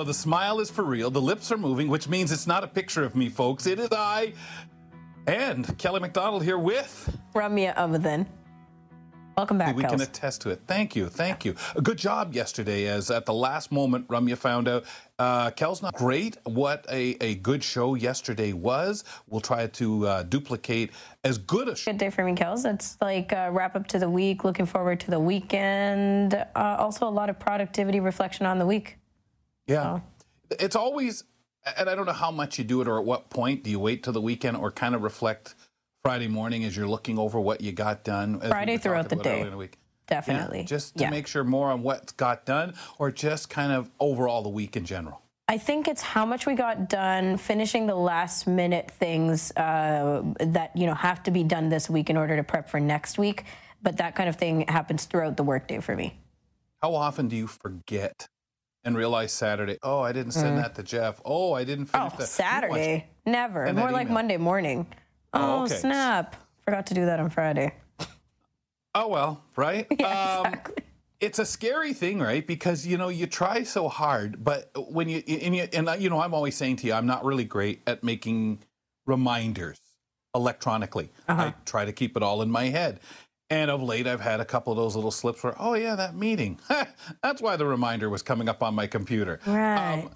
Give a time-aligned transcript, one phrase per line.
[0.00, 2.66] So the smile is for real, the lips are moving, which means it's not a
[2.66, 3.66] picture of me, folks.
[3.66, 4.32] It is I
[5.26, 7.18] and Kelly McDonald here with.
[7.34, 8.24] Ramya Amuthan.
[9.36, 9.90] Welcome back, We Kels.
[9.90, 10.62] can attest to it.
[10.66, 11.08] Thank you.
[11.10, 11.54] Thank you.
[11.76, 14.86] A good job yesterday, as at the last moment, Ramya found out
[15.18, 16.38] uh, Kel's not great.
[16.44, 19.04] What a, a good show yesterday was.
[19.28, 20.92] We'll try to uh, duplicate
[21.24, 21.92] as good a show.
[21.92, 22.64] Good day for me, Kels.
[22.64, 24.44] It's like uh, wrap up to the week.
[24.44, 26.32] Looking forward to the weekend.
[26.34, 26.46] Uh,
[26.78, 28.96] also, a lot of productivity reflection on the week.
[29.66, 30.00] Yeah.
[30.50, 31.24] It's always,
[31.78, 33.62] and I don't know how much you do it or at what point.
[33.62, 35.54] Do you wait till the weekend or kind of reflect
[36.02, 38.40] Friday morning as you're looking over what you got done?
[38.40, 39.40] Friday throughout the day.
[39.42, 39.78] in the week?
[40.06, 40.60] Definitely.
[40.60, 41.10] Yeah, just to Yeah.
[41.10, 44.84] make sure more on what got done or just kind of overall the week in
[44.84, 45.22] general.
[45.46, 50.76] I think it's how much we got done, finishing the last minute things uh, that
[50.76, 53.44] you know have to be done this week in order to prep for next week.
[53.82, 56.18] But that kind of thing happens throughout the workday for me.
[56.82, 58.28] How often do you forget
[58.84, 61.20] and realize Saturday, oh, I didn't send that to Jeff.
[61.24, 62.14] Oh, I didn't finish Mm.
[62.14, 62.26] Oh, that.
[62.28, 63.66] Saturday, never.
[63.66, 64.14] send More like email.
[64.14, 64.86] Monday morning.
[65.32, 65.76] Oh, Oh, okay.
[65.76, 66.36] snap!
[66.64, 67.74] Forgot to do that on Friday.
[68.94, 69.86] Oh, well, right?
[70.00, 70.06] Yeah,
[70.40, 70.84] Um, exactly.
[71.20, 72.44] it's a scary thing, right?
[72.46, 76.20] Because you know you try so hard, but when you and you and you know
[76.20, 78.60] I'm always saying to you, I'm not really great at making
[79.06, 79.80] reminders
[80.34, 81.10] electronically.
[81.28, 83.00] I try to keep it all in my head.
[83.50, 86.14] And of late, I've had a couple of those little slips where, oh yeah, that
[86.14, 86.60] meeting.
[87.22, 89.40] That's why the reminder was coming up on my computer.
[89.44, 90.12] Right.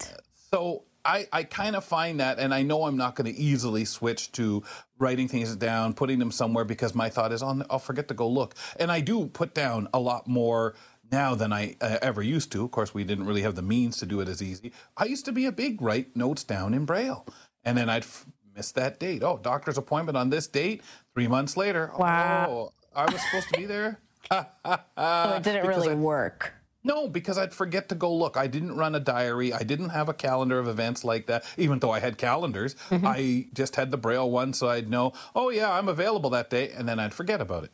[0.51, 3.85] So I, I kind of find that, and I know I'm not going to easily
[3.85, 4.63] switch to
[4.97, 8.27] writing things down, putting them somewhere because my thought is, oh, I'll forget to go
[8.27, 8.55] look.
[8.79, 10.73] And I do put down a lot more
[11.11, 12.63] now than I uh, ever used to.
[12.63, 14.71] Of course, we didn't really have the means to do it as easy.
[14.97, 17.25] I used to be a big write notes down in Braille,
[17.63, 18.25] and then I'd f-
[18.55, 19.21] miss that date.
[19.23, 20.81] Oh, doctor's appointment on this date.
[21.13, 21.91] Three months later.
[21.97, 22.47] Wow.
[22.49, 23.99] Oh, I was supposed to be there.
[24.31, 26.53] so it didn't really work.
[26.85, 28.37] No, because I'd forget to go look.
[28.37, 29.51] I didn't run a diary.
[29.51, 32.75] I didn't have a calendar of events like that, even though I had calendars.
[32.89, 33.07] Mm-hmm.
[33.07, 36.69] I just had the Braille one, so I'd know, oh, yeah, I'm available that day,
[36.69, 37.71] and then I'd forget about it.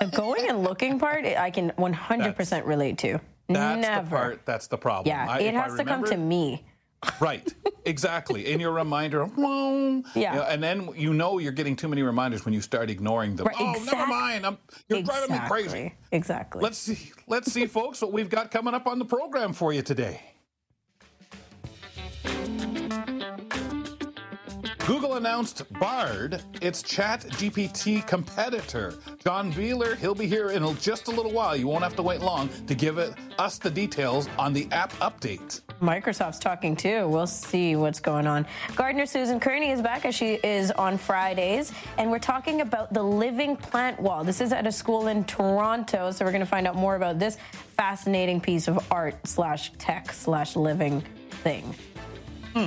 [0.00, 3.20] The going and looking part, I can 100% relate to.
[3.48, 4.04] That's Never.
[4.04, 5.14] the part, that's the problem.
[5.14, 6.64] Yeah, I- it I has to come to me.
[7.20, 8.46] Right, exactly.
[8.52, 10.32] In your reminder, whoa, Yeah.
[10.32, 13.36] you know, and then you know you're getting too many reminders when you start ignoring
[13.36, 13.46] them.
[13.46, 14.46] Right, oh, never mind.
[14.46, 14.58] I'm,
[14.88, 15.94] you're driving me crazy.
[16.12, 16.26] Exactly.
[16.26, 16.62] Exactly.
[16.62, 19.82] Let's see, let's see, folks, what we've got coming up on the program for you
[19.82, 20.20] today.
[24.86, 28.94] Google announced Bard, its Chat GPT competitor.
[29.18, 31.56] John Beeler, he'll be here in just a little while.
[31.56, 34.92] You won't have to wait long to give it, us the details on the app
[34.94, 35.60] update.
[35.80, 37.08] Microsoft's talking too.
[37.08, 38.46] We'll see what's going on.
[38.74, 43.02] Gardener Susan Kearney is back as she is on Fridays, and we're talking about the
[43.02, 44.24] living plant wall.
[44.24, 47.18] This is at a school in Toronto, so we're going to find out more about
[47.18, 47.36] this
[47.76, 51.02] fascinating piece of art slash tech slash living
[51.42, 51.74] thing.
[52.54, 52.66] Hmm.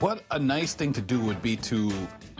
[0.00, 1.90] What a nice thing to do would be to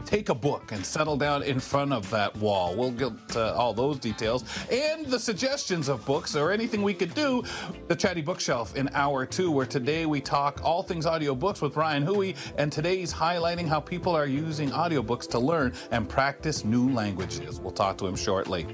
[0.05, 2.75] take a book and settle down in front of that wall.
[2.77, 7.15] We'll get uh, all those details and the suggestions of books or anything we could
[7.15, 7.43] do.
[7.89, 12.07] The Chatty Bookshelf in hour two, where today we talk all things audiobooks with Ryan
[12.07, 16.91] Huey, and today he's highlighting how people are using audiobooks to learn and practice new
[16.91, 17.61] languages.
[17.61, 18.67] We'll talk to him shortly.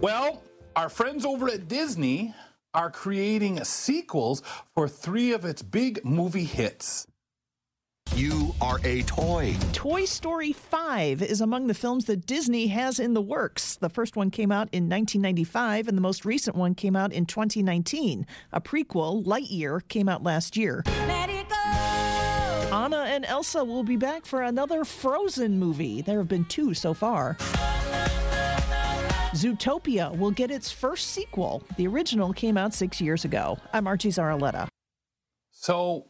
[0.00, 0.42] Well,
[0.76, 2.34] our friends over at Disney
[2.74, 4.42] are creating sequels
[4.74, 7.06] for three of its big movie hits.
[8.14, 9.54] You are a toy.
[9.72, 13.76] Toy Story 5 is among the films that Disney has in the works.
[13.76, 17.26] The first one came out in 1995, and the most recent one came out in
[17.26, 18.26] 2019.
[18.52, 20.82] A prequel, Lightyear, came out last year.
[22.70, 26.02] Anna and Elsa will be back for another Frozen movie.
[26.02, 27.36] There have been two so far.
[29.32, 31.62] Zootopia will get its first sequel.
[31.76, 33.58] The original came out six years ago.
[33.72, 34.66] I'm Archie Zaraletta.
[35.52, 36.06] So,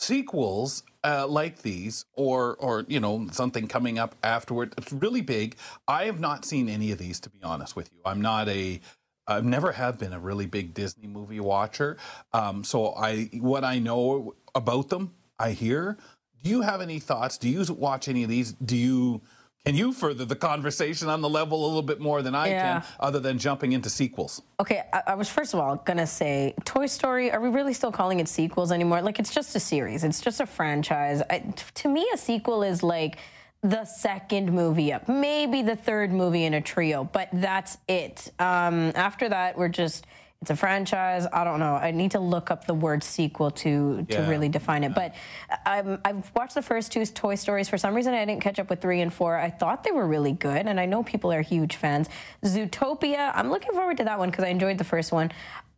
[0.00, 5.56] sequels uh, like these, or or you know something coming up afterward, it's really big.
[5.86, 8.00] I have not seen any of these, to be honest with you.
[8.04, 8.80] I'm not a
[9.26, 11.96] I've never have been a really big Disney movie watcher.
[12.32, 15.96] Um, so I what I know about them, I hear.
[16.42, 17.38] Do you have any thoughts?
[17.38, 18.52] Do you watch any of these?
[18.52, 19.20] Do you
[19.66, 22.80] Can you further the conversation on the level a little bit more than I Yeah.
[22.80, 24.40] can, other than jumping into sequels?
[24.58, 27.30] Okay, I, I was first of all gonna say Toy Story.
[27.30, 29.02] Are we really still calling it sequels anymore?
[29.02, 30.02] Like it's just a series.
[30.02, 31.22] It's just a franchise.
[31.28, 33.18] I, t- to me, a sequel is like
[33.62, 38.32] the second movie up, maybe the third movie in a trio, but that's it.
[38.38, 40.06] Um, after that, we're just
[40.42, 41.26] it's a franchise.
[41.30, 41.74] I don't know.
[41.74, 44.28] I need to look up the word sequel to to Yeah.
[44.28, 44.94] really define it.
[44.94, 45.14] But
[45.66, 47.68] I'm, I've watched the first two Toy Stories.
[47.68, 49.36] For some reason, I didn't catch up with three and four.
[49.36, 52.08] I thought they were really good, and I know people are huge fans.
[52.42, 55.30] Zootopia, I'm looking forward to that one because I enjoyed the first one.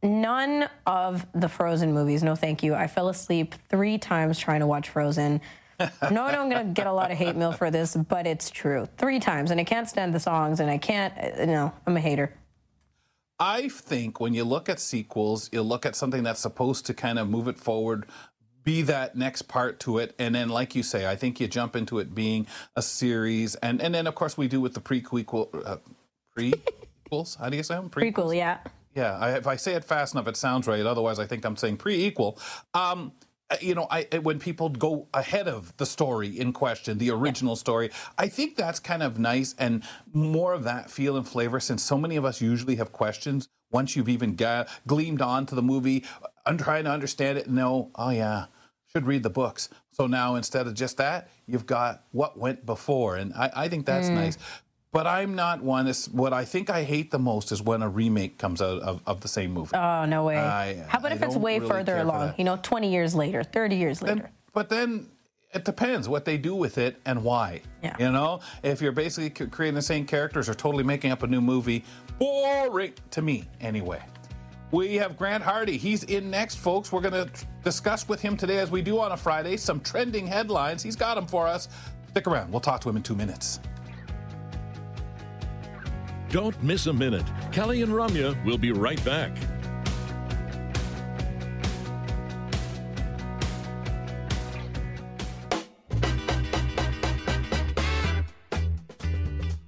[0.04, 2.74] None of the Frozen movies, no thank you.
[2.74, 5.40] I fell asleep three times trying to watch Frozen.
[5.80, 8.86] no, no, I'm gonna get a lot of hate mail for this, but it's true.
[8.96, 11.12] Three times, and I can't stand the songs, and I can't.
[11.18, 12.32] uh, No, I'm a hater.
[13.42, 17.18] I think when you look at sequels, you look at something that's supposed to kind
[17.18, 18.06] of move it forward,
[18.62, 21.74] be that next part to it, and then, like you say, I think you jump
[21.74, 22.46] into it being
[22.76, 25.78] a series, and and then of course we do with the prequel, uh,
[26.38, 27.36] prequels.
[27.36, 27.90] How do you say them?
[27.90, 28.58] Pre- Prequel, yeah.
[28.94, 30.86] yeah, I, if I say it fast enough, it sounds right.
[30.86, 32.38] Otherwise, I think I'm saying pre-equal.
[32.74, 33.10] Um,
[33.52, 37.54] Uh, you know, I when people go ahead of the story in question, the original
[37.54, 39.82] story, I think that's kind of nice and
[40.12, 41.60] more of that feel and flavor.
[41.60, 45.62] Since so many of us usually have questions once you've even ga- gleamed onto the
[45.62, 47.48] movie, uh, I'm trying to understand it.
[47.48, 48.46] No, know, oh yeah,
[48.90, 49.68] should read the books.
[49.90, 53.84] So now instead of just that, you've got what went before, and I, I think
[53.84, 54.14] that's mm.
[54.14, 54.38] nice.
[54.92, 55.86] But I'm not one.
[55.88, 59.00] It's, what I think I hate the most is when a remake comes out of,
[59.06, 59.74] of the same movie.
[59.74, 60.36] Oh no way.
[60.36, 62.34] I- How about I if it's way really further along?
[62.36, 64.24] You know, 20 years later, 30 years later.
[64.24, 65.08] And- but then
[65.54, 67.62] it depends what they do with it and why.
[67.82, 67.96] Yeah.
[67.98, 71.40] You know, if you're basically creating the same characters or totally making up a new
[71.40, 71.84] movie,
[72.18, 74.02] boring to me anyway.
[74.72, 75.76] We have Grant Hardy.
[75.78, 76.92] He's in next, folks.
[76.92, 77.30] We're going to
[77.64, 80.82] discuss with him today, as we do on a Friday, some trending headlines.
[80.82, 81.68] He's got them for us.
[82.10, 82.50] Stick around.
[82.50, 83.60] We'll talk to him in two minutes.
[86.32, 87.26] Don't miss a minute.
[87.52, 89.36] Kelly and Ramya will be right back.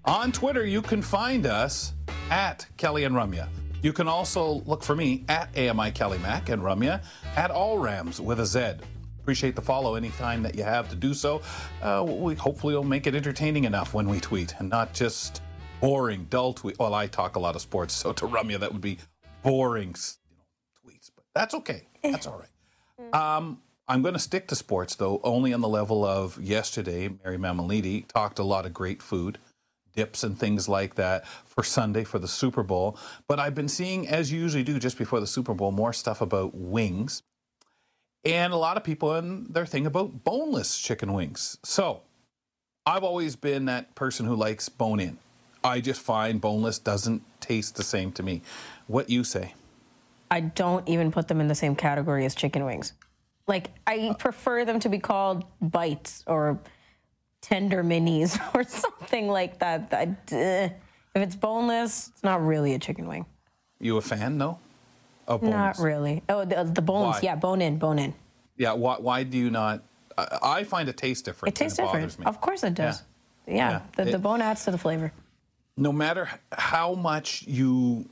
[0.07, 1.93] On Twitter, you can find us
[2.31, 3.47] at Kelly and Ramya.
[3.83, 7.05] You can also look for me at AMI Kelly Mac and Ramya
[7.37, 8.77] at All Rams with a Z.
[9.21, 11.43] Appreciate the follow anytime that you have to do so.
[11.83, 15.43] Uh, we hopefully will make it entertaining enough when we tweet and not just
[15.85, 16.79] boring, dull tweet.
[16.79, 18.99] Well, I talk a lot of sports, so to Ramya that would be
[19.43, 21.83] boring you know, tweets, but that's okay.
[22.03, 22.49] That's all right.
[23.13, 27.11] Um, I'm going to stick to sports though, only on the level of yesterday.
[27.23, 29.39] Mary Mamalidi talked a lot of great food,
[29.95, 32.97] dips and things like that for Sunday for the Super Bowl.
[33.27, 36.21] But I've been seeing, as you usually do just before the Super Bowl, more stuff
[36.21, 37.23] about wings.
[38.25, 41.59] And a lot of people and their thing about boneless chicken wings.
[41.65, 42.03] So
[42.87, 45.19] I've always been that person who likes bone in.
[45.65, 48.43] I just find boneless doesn't taste the same to me.
[48.87, 49.55] What you say?
[50.31, 52.93] I don't even put them in the same category as chicken wings.
[53.47, 56.59] Like I prefer them to be called bites or
[57.41, 59.89] tender minis or something like that.
[59.93, 60.69] I, uh,
[61.15, 63.25] if it's boneless, it's not really a chicken wing.
[63.81, 64.59] You a fan, no?
[65.27, 66.23] Of Not really.
[66.29, 67.17] Oh, the, the bones.
[67.17, 67.21] Why?
[67.23, 68.15] Yeah, bone in, bone in.
[68.59, 68.73] Yeah.
[68.75, 69.83] Why, why do you not?
[70.19, 71.55] I, I find it tastes different.
[71.55, 72.19] It tastes and different.
[72.19, 72.27] me.
[72.27, 73.03] Of course it does.
[73.47, 73.81] Yeah, Yeah.
[73.97, 75.13] The, the It- bone adds to the flavor.
[75.77, 78.09] No matter how much you,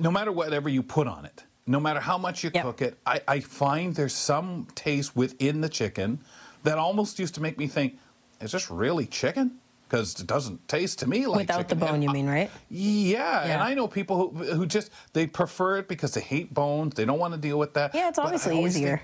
[0.00, 2.64] no matter whatever you put on it, no matter how much you Yep.
[2.64, 6.20] cook it, I, I find there's some taste within the chicken
[6.64, 7.98] that almost used to make me think,
[8.40, 9.58] is this really chicken?
[9.88, 12.50] Because it doesn't taste to me like Without the bone, And you I- mean, right?
[12.70, 16.94] Yeah, and I know people who who just they prefer it because they hate bones.
[16.94, 17.94] They don't want to deal with that.
[17.94, 19.02] Yeah, it's obviously always think- easier.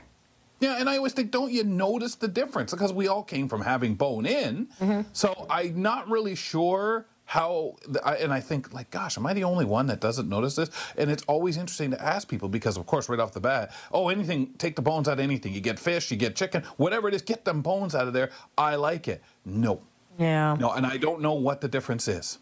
[0.61, 2.71] yeah, and I always think, don't you notice the difference?
[2.71, 4.68] Because we all came from having bone in.
[4.80, 5.02] Mm-hmm.
[5.12, 9.66] So I'm not really sure how, and I think, like, gosh, am I the only
[9.66, 10.70] one that doesn't notice this?
[10.97, 14.08] And it's always interesting to ask people because, of course, right off the bat, oh,
[14.08, 15.52] anything, take the bones out of anything.
[15.52, 18.30] You get fish, you get chicken, whatever it is, get them bones out of there.
[18.56, 19.23] I like it.
[19.44, 19.82] No.
[20.18, 20.56] Yeah.
[20.58, 22.38] No, and I don't know what the difference is.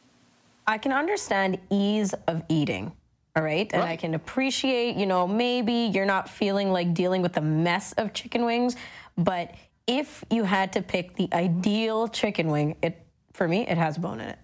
[0.69, 2.93] I can understand ease of eating.
[3.35, 3.69] All right.
[3.73, 7.93] And I can appreciate, you know, maybe you're not feeling like dealing with the mess
[7.95, 8.77] of chicken wings.
[9.19, 9.53] But
[9.89, 14.21] if you had to pick the ideal chicken wing, it for me, it has bone
[14.21, 14.39] in it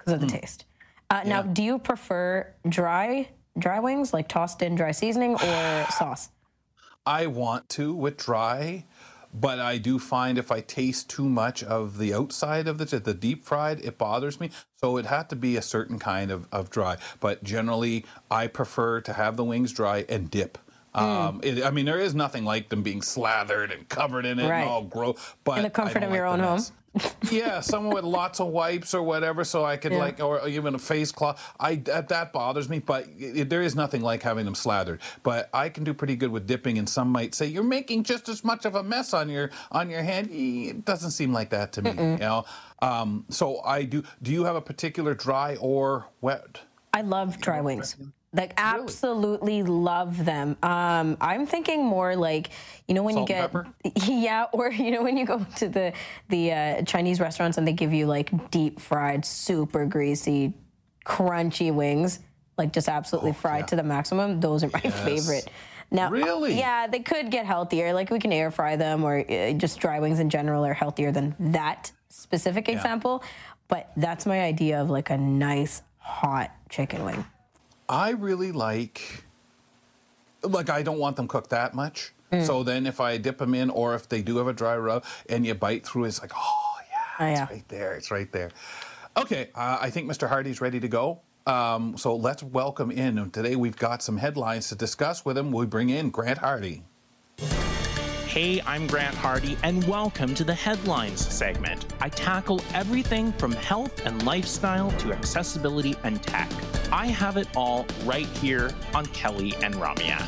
[0.00, 0.64] because of the taste.
[1.08, 3.28] Uh, Now, do you prefer dry
[3.58, 6.30] dry wings, like tossed in dry seasoning or sauce?
[7.06, 8.84] I want to with dry,
[9.34, 13.14] but I do find if I taste too much of the outside of the the
[13.14, 14.50] deep fried, it bothers me.
[14.76, 16.96] So it had to be a certain kind of, of dry.
[17.20, 20.58] But generally, I prefer to have the wings dry and dip.
[20.92, 24.48] Um, it, I mean, there is nothing like them being slathered and covered in it
[24.48, 24.62] Right.
[24.62, 25.16] and all gross.
[25.44, 26.56] But In the I comfort don't of your own the home.
[26.56, 26.72] mess.
[27.30, 29.98] Yeah, someone with lots of wipes or whatever, so I could Yeah.
[29.98, 31.40] like, or even a face cloth.
[31.60, 35.00] I that, that bothers me, but it, there is nothing like having them slathered.
[35.22, 38.28] But I can do pretty good with dipping, and some might say you're making just
[38.28, 40.30] as much of a mess on your on your hand.
[40.32, 42.44] It doesn't seem like that to me, you know.
[42.82, 44.02] Um, so I do.
[44.22, 46.60] Do you have a particular dry or wet?
[46.92, 47.96] I love dry wings.
[48.32, 50.56] Like absolutely love them.
[50.62, 52.50] Um, I'm thinking more like
[52.86, 53.52] you know when Salt you get
[54.08, 55.92] yeah, or you know when you go to the
[56.28, 60.54] the uh, Chinese restaurants and they give you like deep fried, super greasy,
[61.04, 62.20] crunchy wings,
[62.56, 64.40] like just absolutely fried to the maximum.
[64.40, 65.50] Those are my favorite.
[65.90, 66.56] Now, Really?
[66.56, 67.92] yeah, they could get healthier.
[67.92, 71.10] Like we can air fry them, or uh, just dry wings in general are healthier
[71.10, 73.24] than that specific example.
[73.66, 77.24] But that's my idea of like a nice hot chicken wing.
[77.90, 79.24] I really like,
[80.44, 82.12] like I don't want them cooked that much.
[82.32, 82.46] Mm.
[82.46, 85.04] So then if I dip them in, or if they do have a dry rub,
[85.28, 87.48] and you bite through, it's like, oh yeah, Oh, it's yeah.
[87.56, 88.50] right there, it's right there.
[89.16, 90.28] Okay, uh, I think Mr.
[90.28, 91.20] Hardy's ready to go.
[91.46, 93.30] Um, so let's welcome in.
[93.32, 95.50] Today we've got some headlines to discuss with him.
[95.50, 96.84] We bring in Grant Hardy.
[98.30, 101.92] Hey, I'm Grant Hardy, and welcome to the Headlines segment.
[102.00, 106.48] I tackle everything from health and lifestyle to accessibility and tech.
[106.92, 110.22] I have it all right here on Kelly and Ramya.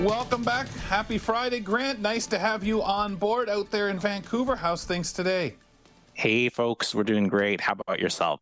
[0.00, 0.68] Welcome back.
[0.68, 2.00] Happy Friday, Grant.
[2.00, 4.56] Nice to have you on board out there in Vancouver.
[4.56, 5.56] How's things today?
[6.14, 7.60] Hey, folks, we're doing great.
[7.60, 8.40] How about yourself?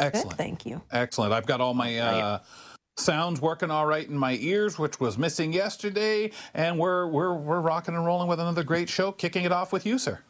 [0.00, 0.36] Excellent.
[0.36, 0.82] Thank you.
[0.90, 1.32] Excellent.
[1.32, 2.38] I've got all my uh,
[2.96, 7.60] sounds working all right in my ears, which was missing yesterday, and we're we're we're
[7.60, 9.12] rocking and rolling with another great show.
[9.12, 10.20] Kicking it off with you, sir.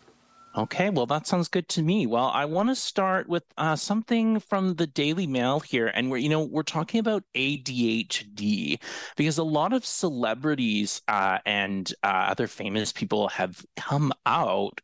[0.54, 2.06] Okay, well, that sounds good to me.
[2.06, 6.18] Well, I want to start with uh, something from the Daily Mail here, and we're
[6.18, 8.78] you know we're talking about ADHD
[9.16, 14.82] because a lot of celebrities uh, and uh, other famous people have come out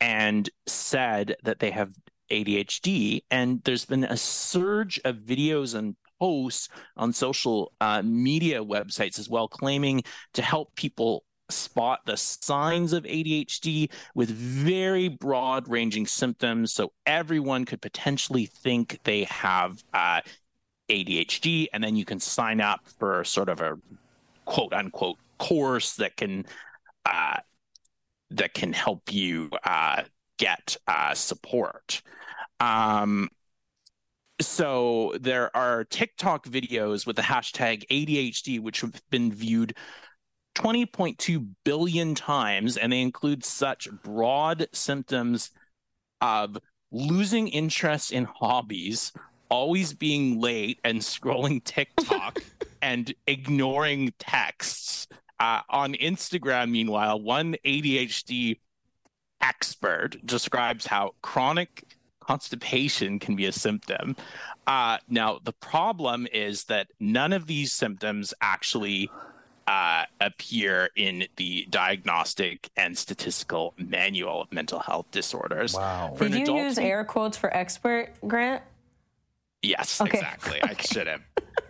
[0.00, 1.94] and said that they have
[2.30, 9.18] ADHD, and there's been a surge of videos and posts on social uh, media websites
[9.18, 10.02] as well, claiming
[10.34, 16.72] to help people spot the signs of ADHD with very broad ranging symptoms.
[16.72, 20.20] So everyone could potentially think they have uh,
[20.88, 23.78] ADHD, and then you can sign up for sort of a
[24.44, 26.44] quote unquote course that can
[27.04, 27.38] uh,
[28.30, 30.02] that can help you uh,
[30.38, 32.02] get uh, support.
[32.60, 33.28] Um,
[34.40, 39.74] so there are TikTok videos with the hashtag ADHD, which have been viewed
[40.54, 45.50] 20.2 billion times, and they include such broad symptoms
[46.20, 46.58] of
[46.90, 49.12] losing interest in hobbies,
[49.50, 52.40] always being late and scrolling TikTok,
[52.82, 55.06] and ignoring texts.
[55.40, 58.58] Uh, on Instagram, meanwhile, one ADHD
[59.40, 61.84] expert describes how chronic
[62.28, 64.14] constipation can be a symptom.
[64.66, 69.10] Uh, now, the problem is that none of these symptoms actually
[69.66, 75.74] uh, appear in the diagnostic and statistical manual of mental health disorders.
[75.74, 76.14] Wow.
[76.18, 78.62] For Did you adult use to air quotes for expert, Grant?
[79.62, 80.18] Yes, Okay.
[80.18, 80.62] exactly.
[80.62, 81.22] I should have.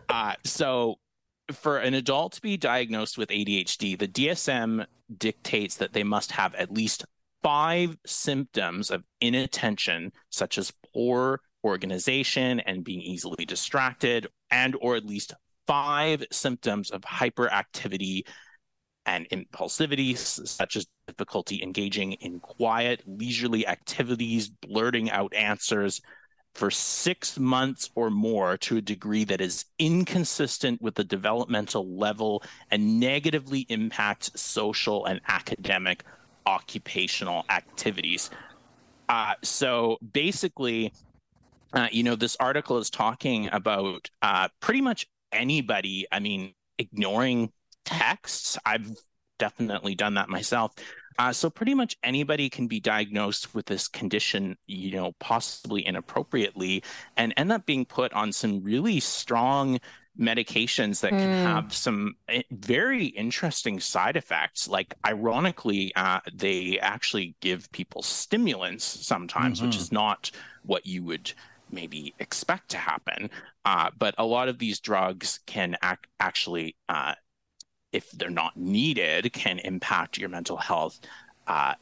[0.08, 0.98] uh, so,
[1.52, 4.84] for an adult to be diagnosed with ADHD, the DSM
[5.16, 7.06] dictates that they must have at least
[7.42, 15.04] five symptoms of inattention, such as poor organization and being easily distracted, and or at
[15.04, 15.34] least
[15.66, 18.22] five symptoms of hyperactivity
[19.06, 26.00] and impulsivity, such as difficulty engaging in quiet, leisurely activities, blurting out answers,
[26.54, 32.42] for six months or more to a degree that is inconsistent with the developmental level
[32.70, 36.04] and negatively impacts social and academic
[36.46, 38.30] occupational activities.
[39.08, 40.92] Uh, so basically,
[41.72, 46.06] uh, you know, this article is talking about uh, pretty much anybody.
[46.12, 47.52] I mean, ignoring
[47.84, 48.58] texts.
[48.64, 48.90] I've
[49.38, 50.72] definitely done that myself.
[51.18, 56.82] Uh, so pretty much anybody can be diagnosed with this condition, you know, possibly inappropriately,
[57.16, 59.80] and end up being put on some really strong
[60.18, 64.68] medications that can have some eh, very interesting side effects.
[64.68, 70.30] Like, ironically, uh, they actually give people stimulants sometimes, which is not
[70.64, 71.32] what you would
[71.70, 73.30] maybe expect to happen.
[73.64, 77.14] Uh, but a lot of these drugs can ac- actually uh,
[77.92, 81.00] if they're not needed, can impact your mental health
[81.46, 81.74] uh,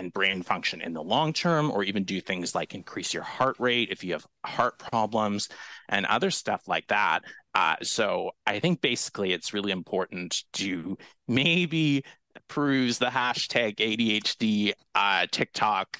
[0.00, 3.56] and brain function in the long term, or even do things like increase your heart
[3.60, 5.48] rate if you have heart problems
[5.88, 7.20] and other stuff like that.
[7.54, 10.96] Uh, so I think basically it's really important to
[11.28, 12.02] maybe
[12.48, 15.98] peruse the hashtag ADHD uh, TikTok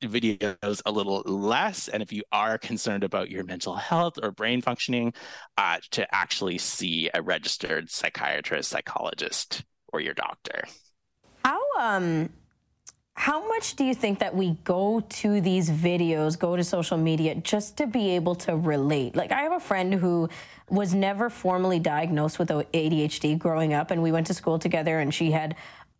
[0.00, 1.88] videos a little less.
[1.88, 5.12] And if you are concerned about your mental health or brain functioning,
[5.56, 10.64] uh, to actually see a registered psychiatrist, psychologist, or your doctor.
[11.44, 12.30] How um
[13.14, 17.34] how much do you think that we go to these videos, go to social media
[17.34, 19.16] just to be able to relate?
[19.16, 20.28] Like I have a friend who
[20.68, 25.14] was never formally diagnosed with ADHD growing up and we went to school together and
[25.14, 25.54] she had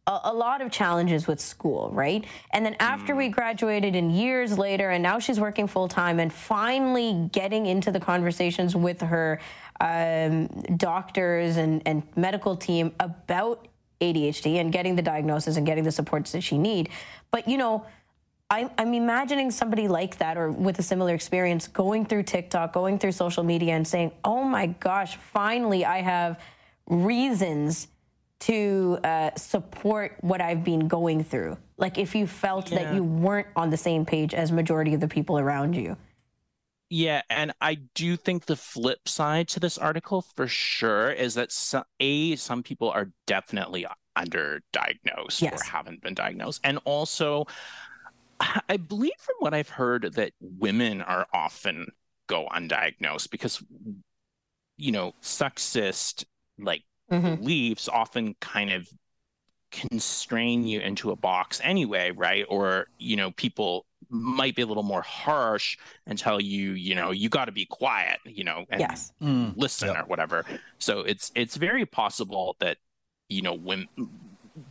[0.06, 2.24] a, a lot of challenges with school, right?
[2.50, 6.32] And then after we graduated and years later and now she's working full time and
[6.32, 9.40] finally getting into the conversations with her
[9.80, 13.66] um, doctors and, and medical team about
[14.00, 16.88] ADHD and getting the diagnosis and getting the supports that she need.
[17.30, 17.86] But you know,
[18.50, 22.98] I'm, I'm imagining somebody like that or with a similar experience going through TikTok, going
[22.98, 26.40] through social media, and saying, "Oh my gosh, finally I have
[26.86, 27.88] reasons."
[28.40, 31.56] to uh, support what I've been going through.
[31.78, 32.82] Like if you felt yeah.
[32.82, 35.96] that you weren't on the same page as majority of the people around you.
[36.90, 41.50] Yeah, and I do think the flip side to this article for sure is that
[41.50, 43.86] some, a some people are definitely
[44.16, 45.60] underdiagnosed yes.
[45.60, 47.46] or haven't been diagnosed, and also
[48.68, 51.90] I believe from what I've heard that women are often
[52.26, 53.62] go undiagnosed because
[54.76, 56.24] you know sexist
[56.58, 57.36] like mm-hmm.
[57.36, 58.88] beliefs often kind of
[59.74, 62.44] constrain you into a box anyway, right?
[62.48, 67.10] Or, you know, people might be a little more harsh and tell you, you know,
[67.10, 69.12] you got to be quiet, you know, and yes.
[69.22, 69.54] Mm.
[69.56, 70.04] listen yep.
[70.04, 70.44] or whatever.
[70.78, 72.78] So it's it's very possible that
[73.28, 73.88] you know when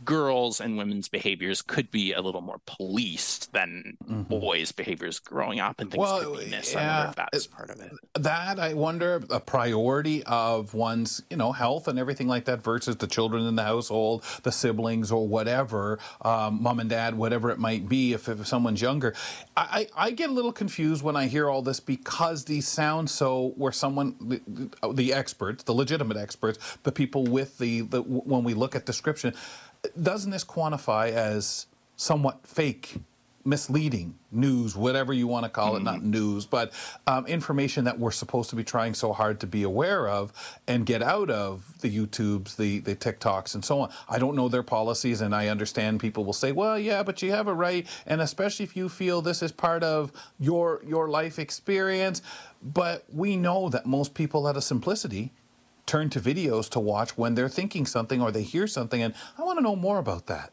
[0.04, 4.22] girls and women's behaviors could be a little more policed than mm-hmm.
[4.22, 6.72] boys' behaviors growing up and things well, could be missed.
[6.72, 7.92] Yeah, I wonder if that's part of it.
[8.14, 12.96] That I wonder a priority of one's, you know, health and everything like that versus
[12.96, 17.58] the children in the household, the siblings or whatever, um, mom and dad, whatever it
[17.58, 19.14] might be, if, if someone's younger.
[19.56, 23.52] I, I get a little confused when I hear all this because these sound so
[23.56, 28.54] where someone, the, the experts, the legitimate experts, the people with the, the when we
[28.54, 29.34] look at description,
[30.00, 32.96] doesn't this quantify as somewhat fake
[33.44, 35.86] misleading news, whatever you want to call mm-hmm.
[35.86, 36.72] it, not news, but
[37.06, 40.32] um, information that we're supposed to be trying so hard to be aware of
[40.66, 43.92] and get out of the YouTubes, the, the TikToks, and so on.
[44.08, 47.32] I don't know their policies, and I understand people will say, well, yeah, but you
[47.32, 51.38] have a right, and especially if you feel this is part of your, your life
[51.38, 52.22] experience.
[52.62, 55.32] But we know that most people out of simplicity
[55.86, 59.02] turn to videos to watch when they're thinking something or they hear something.
[59.02, 60.52] And I want to know more about that.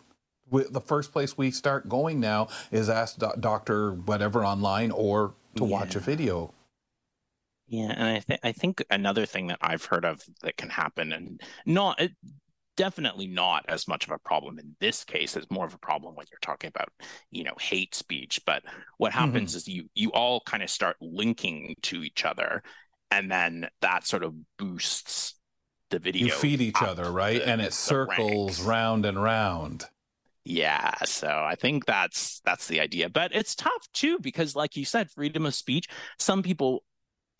[0.51, 5.69] The first place we start going now is ask doctor whatever online or to yeah.
[5.69, 6.53] watch a video.
[7.67, 11.13] Yeah, and I think I think another thing that I've heard of that can happen,
[11.13, 12.11] and not it,
[12.75, 15.37] definitely not as much of a problem in this case.
[15.37, 16.89] It's more of a problem when you're talking about
[17.31, 18.41] you know hate speech.
[18.45, 18.63] But
[18.97, 19.57] what happens mm-hmm.
[19.57, 22.61] is you you all kind of start linking to each other,
[23.11, 25.35] and then that sort of boosts
[25.89, 26.27] the video.
[26.27, 27.39] You feed each other, right?
[27.39, 28.61] The, and it circles ranks.
[28.61, 29.85] round and round.
[30.43, 33.09] Yeah, so I think that's that's the idea.
[33.09, 36.83] But it's tough too because like you said, freedom of speech, some people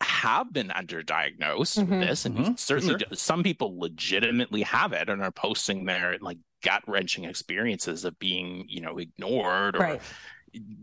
[0.00, 1.98] have been underdiagnosed mm-hmm.
[1.98, 2.52] with this and mm-hmm.
[2.56, 3.16] certainly sure.
[3.16, 8.80] some people legitimately have it and are posting their like gut-wrenching experiences of being, you
[8.80, 10.02] know, ignored or right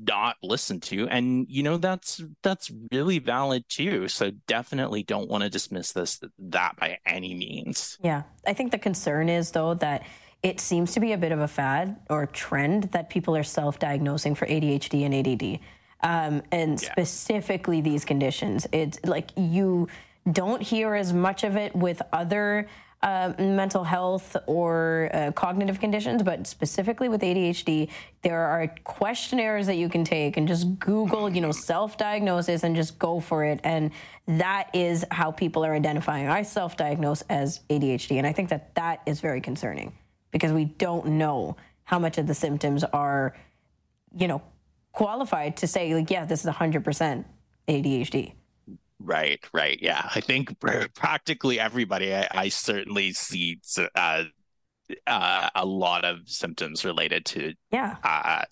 [0.04, 4.08] not listened to and you know that's that's really valid too.
[4.08, 7.98] So definitely don't want to dismiss this that by any means.
[8.04, 8.24] Yeah.
[8.46, 10.06] I think the concern is though that
[10.42, 14.36] it seems to be a bit of a fad or trend that people are self-diagnosing
[14.36, 15.60] for adhd and add
[16.02, 16.92] um, and yeah.
[16.92, 18.68] specifically these conditions.
[18.72, 19.88] It's like you
[20.32, 22.68] don't hear as much of it with other
[23.02, 27.90] uh, mental health or uh, cognitive conditions, but specifically with ADHD,
[28.24, 33.00] there are questionnaires that you can take and just Google, you know, self-diagnosis and just
[33.00, 33.62] go for it.
[33.64, 33.92] And
[34.28, 36.28] that is how people are identifying.
[36.28, 39.94] I self-diagnose as ADHD, and I think that that is very concerning
[40.32, 43.36] because we don't know how much of the symptoms are,
[44.16, 44.42] you know,
[44.92, 47.26] qualified to say like, yeah, this is 100%
[47.68, 48.34] ADHD.
[49.00, 49.80] Right, right.
[49.82, 50.10] Yeah.
[50.14, 50.60] I think
[50.94, 53.60] practically everybody, I, I certainly see
[53.96, 54.24] uh,
[55.08, 58.44] uh, a lot of symptoms related to yeah uh,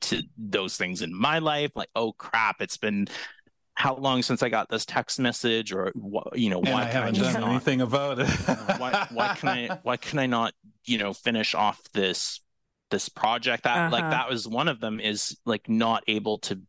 [0.00, 1.70] to those things in my life.
[1.76, 3.06] Like, oh crap, it's been
[3.74, 5.92] how long since I got this text message, or
[6.34, 8.28] you know, why I haven't I done not, anything about it?
[8.78, 9.78] why, why can I?
[9.82, 10.54] Why can I not?
[10.84, 12.40] You know, finish off this
[12.90, 14.10] this project that like Uh-huh.
[14.10, 16.60] that was one of them is like not able to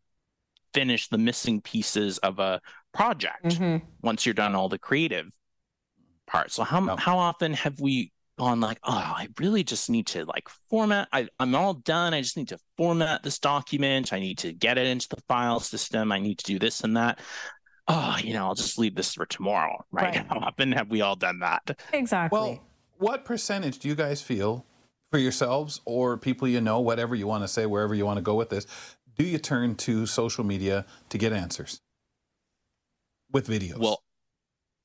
[0.74, 2.62] finish the missing pieces of a
[2.94, 3.82] project Mhm.
[4.02, 5.30] once you're done all the creative
[6.28, 6.52] part.
[6.52, 6.96] So how No.
[6.96, 11.08] how often have we gone like, oh, I really just need to like format.
[11.14, 12.16] I, I'm all done.
[12.16, 14.12] I just need to format this document.
[14.12, 16.12] I need to get it into the file system.
[16.12, 17.20] I need to do this and that.
[17.88, 19.86] Oh, you know, I'll just leave this for tomorrow.
[19.92, 20.16] Right?
[20.16, 20.26] Right.
[20.28, 21.78] How often have we all done that?
[21.94, 22.40] Exactly.
[22.40, 24.66] Well, what percentage do you guys feel
[25.12, 28.24] for yourselves or people you know, whatever you want to say, wherever you want to
[28.24, 28.66] go with this,
[29.16, 31.82] do you turn to social media to get answers
[33.34, 33.78] with videos?
[33.78, 34.04] Well,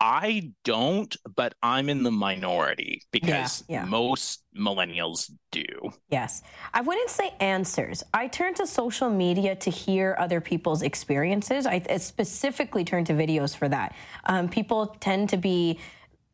[0.00, 3.84] I don't, but I'm in the minority because yeah.
[3.84, 5.64] most millennials do.
[6.08, 6.42] Yes.
[6.72, 8.04] I wouldn't say answers.
[8.14, 11.66] I turn to social media to hear other people's experiences.
[11.66, 13.96] I I specifically turn to videos for that.
[14.24, 15.80] Um, people tend to be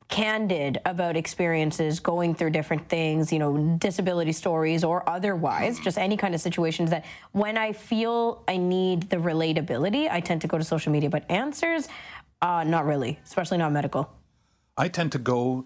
[0.09, 6.17] candid about experiences going through different things, you know, disability stories or otherwise, just any
[6.17, 10.59] kind of situations that when I feel I need the relatability, I tend to go
[10.59, 11.11] to social media.
[11.11, 11.89] But answers,
[12.43, 14.11] uh, not really, especially not medical.
[14.77, 15.65] I tend to go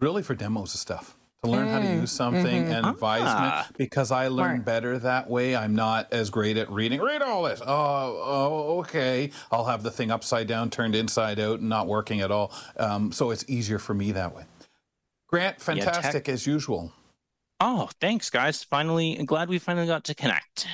[0.00, 1.15] really for demos of stuff
[1.46, 3.68] to learn how to use something and advisement Ah.
[3.78, 4.64] because I learn Smart.
[4.64, 5.56] better that way.
[5.56, 7.00] I'm not as great at reading.
[7.00, 7.60] Read all this.
[7.60, 7.66] Oh,
[8.24, 9.30] oh, okay.
[9.50, 12.52] I'll have the thing upside down, turned inside out, and not working at all.
[12.76, 14.44] Um, so it's easier for me that way.
[15.28, 16.92] Grant, tech- fantastic as usual.
[17.60, 18.62] Oh, thanks, guys.
[18.62, 20.66] Finally, glad we finally got to connect.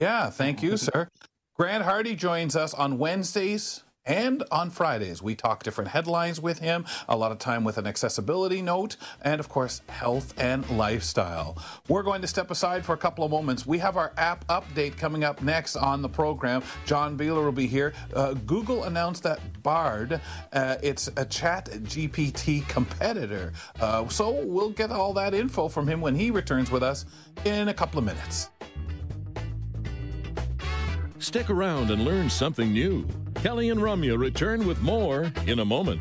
[0.00, 1.08] Yeah, thank you, sir.
[1.54, 5.22] Grant Hardy joins us on Wednesdays and on Fridays.
[5.22, 9.40] We talk different headlines with him, a lot of time with an accessibility note, and
[9.40, 11.58] of course, health and lifestyle.
[11.88, 13.66] We're going to step aside for a couple of moments.
[13.66, 16.62] We have our app update coming up next on the program.
[16.86, 17.92] John Beeler will be here.
[18.14, 20.20] Uh, Google announced that Bard,
[20.52, 23.52] uh, it's a chat GPT competitor.
[23.80, 27.04] Uh, so we'll get all that info from him when he returns with us
[27.44, 28.50] in a couple of minutes.
[31.20, 33.06] Stick around and learn something new.
[33.34, 36.00] Kelly and Ramya return with more in a moment.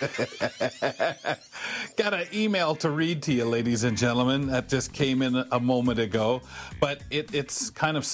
[1.96, 5.60] Got an email to read to you, ladies and gentlemen, that just came in a
[5.60, 6.42] moment ago,
[6.80, 8.04] but it, it's kind of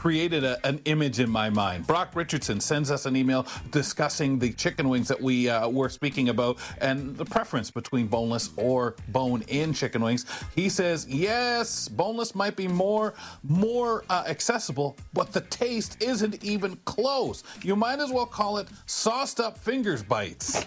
[0.00, 1.86] created a, an image in my mind.
[1.86, 6.30] Brock Richardson sends us an email discussing the chicken wings that we uh, were speaking
[6.30, 10.24] about and the preference between boneless or bone-in chicken wings.
[10.54, 16.76] He says, yes, boneless might be more more uh, accessible, but the taste isn't even
[16.86, 17.44] close.
[17.60, 20.64] You might as well call it sauced up fingers bites.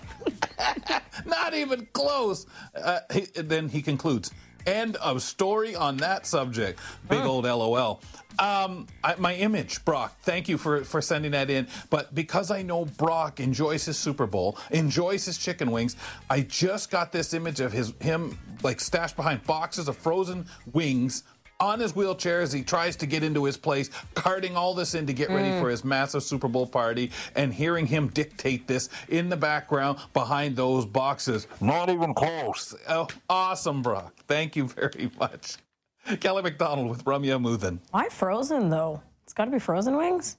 [1.26, 2.46] Not even close.
[2.76, 4.30] Uh, he, then he concludes.
[4.65, 6.80] End of story on that subject.
[7.10, 8.02] Big old LOL.
[8.39, 10.17] Um, I, my image, Brock.
[10.21, 11.67] Thank you for for sending that in.
[11.89, 15.95] But because I know Brock enjoys his Super Bowl, enjoys his chicken wings,
[16.30, 21.23] I just got this image of his him like stashed behind boxes of frozen wings
[21.63, 25.08] on his wheelchair as he tries to get into his place, carting all this in
[25.08, 25.62] to get ready mm.
[25.62, 30.56] for his massive Super Bowl party, and hearing him dictate this in the background behind
[30.56, 31.47] those boxes.
[31.62, 32.76] Not even close.
[32.89, 34.13] Oh, awesome, Brock.
[34.28, 35.56] Thank you very much.
[36.19, 37.80] Kelly McDonald with Ramya Amuthan.
[37.91, 39.02] Why frozen though?
[39.23, 40.36] It's got to be frozen wings.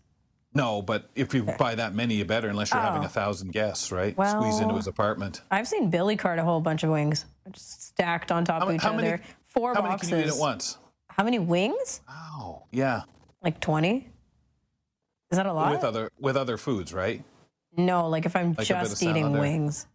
[0.57, 2.85] No, but if you buy that many, you better, unless you're oh.
[2.85, 3.07] having Oh.
[3.07, 4.13] a thousand guests, right?
[4.13, 5.41] Squeeze into his apartment.
[5.51, 8.69] I've seen Billy cart a whole bunch of wings, just stacked on top How, of
[8.69, 9.03] ma- each how other.
[9.03, 9.23] many?
[9.47, 10.11] Four how boxes.
[10.11, 10.79] many can you eat at once?
[11.17, 12.01] How many wings?
[12.09, 13.03] Oh, yeah.
[13.43, 14.09] Like twenty?
[15.31, 15.71] Is that a lot?
[15.71, 17.23] With other with other foods, right?
[17.77, 19.87] no, like if I'm Like a bit of just eating wings.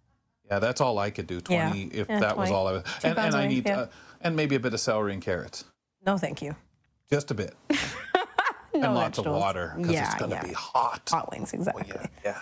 [0.50, 1.42] Yeah, that's all I could do.
[1.50, 1.70] Yeah.
[1.70, 2.84] Twenty, if Yeah, that was all I was.
[3.02, 3.80] Two And, and I need, yeah.
[3.82, 3.88] uh,
[4.22, 5.66] and maybe a bit of celery and carrots,
[6.06, 6.56] No, thank you.
[7.10, 7.78] just a bit, No
[8.74, 10.44] and lots of water because yeah, it's going to yeah.
[10.44, 11.08] be hot.
[11.12, 11.86] Hot wings, exactly.
[11.88, 12.40] Yeah, yeah.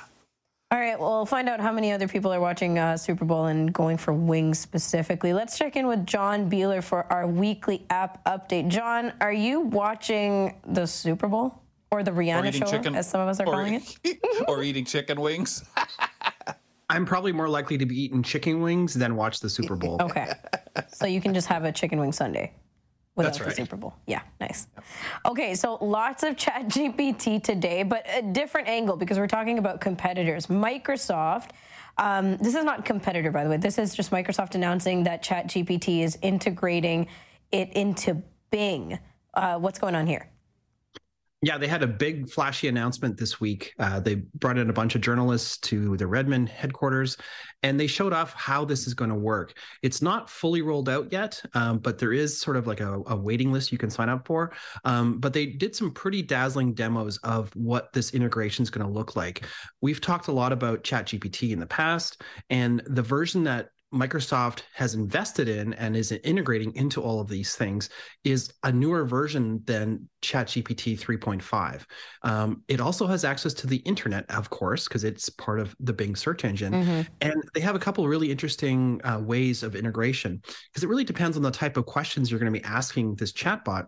[0.69, 3.45] All right, well, we'll find out how many other people are watching uh, Super Bowl
[3.45, 5.31] and going for wings specifically.
[5.31, 8.67] Let's check in with John Beeler for our weekly app update.
[8.67, 13.09] John, are you watching the Super Bowl or the Or Rihanna eating show, chicken, as
[13.09, 14.19] some of us are or, calling it?
[14.49, 15.63] or eating chicken wings.
[16.89, 20.01] I'm probably more likely to be eating chicken wings than watch the Super Bowl.
[20.01, 20.33] Okay,
[20.89, 22.53] so you can just have a chicken wing Sunday
[23.17, 23.55] without That's the right.
[23.55, 23.95] Super Bowl.
[24.05, 24.67] Yeah, nice.
[25.25, 29.81] Okay, so lots of Chat GPT today, but a different angle because we're talking about
[29.81, 30.47] competitors.
[30.47, 31.49] Microsoft.
[31.97, 33.57] Um, this is not competitor, by the way.
[33.57, 37.07] This is just Microsoft announcing that Chat GPT is integrating
[37.51, 38.99] it into Bing.
[39.33, 40.29] Uh, what's going on here?
[41.43, 43.73] Yeah, they had a big flashy announcement this week.
[43.77, 47.15] Uh, they brought in a bunch of journalists to the Redmond headquarters,
[47.61, 49.55] and they showed off how this is going to work.
[49.83, 53.15] It's not fully rolled out yet, um, but there is sort of like a, a,
[53.15, 54.51] waiting list you can sign up for.
[54.83, 58.91] Um, but they did some pretty dazzling demos of what this integration is going to
[58.91, 59.45] look like.
[59.79, 62.19] We've talked a lot about ChatGPT in the past,
[62.49, 67.55] and the version that Microsoft has invested in and is integrating into all of these
[67.55, 67.89] things
[68.23, 71.83] is a newer version than ChatGPT 3.5.
[72.23, 75.93] Um, it also has access to the internet, of course, because it's part of the
[75.93, 76.73] Bing search engine.
[76.73, 77.01] Mm-hmm.
[77.21, 81.03] And they have a couple of really interesting uh, ways of integration because it really
[81.03, 83.87] depends on the type of questions you're going to be asking this chatbot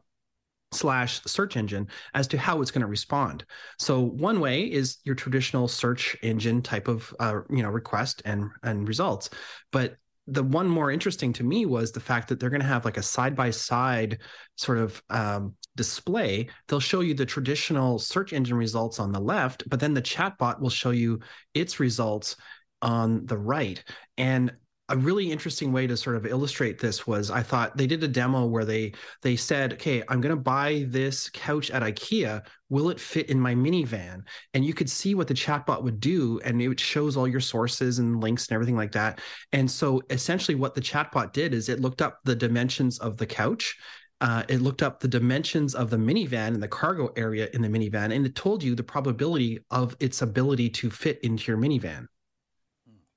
[0.72, 3.46] slash search engine as to how it's going to respond.
[3.78, 8.50] So one way is your traditional search engine type of uh, you know request and
[8.64, 9.30] and results,
[9.72, 9.98] but
[10.32, 12.98] the one more interesting to me was the fact that they're going to have like
[12.98, 14.20] a side by side
[14.58, 16.48] sort of um, display.
[16.68, 20.60] They'll show you the traditional search engine results on the left, but then the chatbot
[20.60, 21.20] will show you
[21.54, 22.36] its results
[22.82, 23.84] on the right.
[24.18, 24.54] And
[24.90, 28.08] a really interesting way to sort of illustrate this was I thought they did a
[28.08, 32.46] demo where they they said, "Okay, I'm going to buy this couch at IKEA.
[32.70, 34.24] Will it fit in my minivan?"
[34.54, 38.00] And you could see what the chatbot would do, and it shows all your sources
[38.00, 39.20] and links and everything like that.
[39.52, 43.28] And so essentially, what the chatbot did is it looked up the dimensions of the
[43.28, 43.78] couch.
[44.22, 47.70] Uh, it looked up the dimensions of the minivan and the cargo area in the
[47.70, 52.06] minivan, and it told you the probability of its ability to fit into your minivan.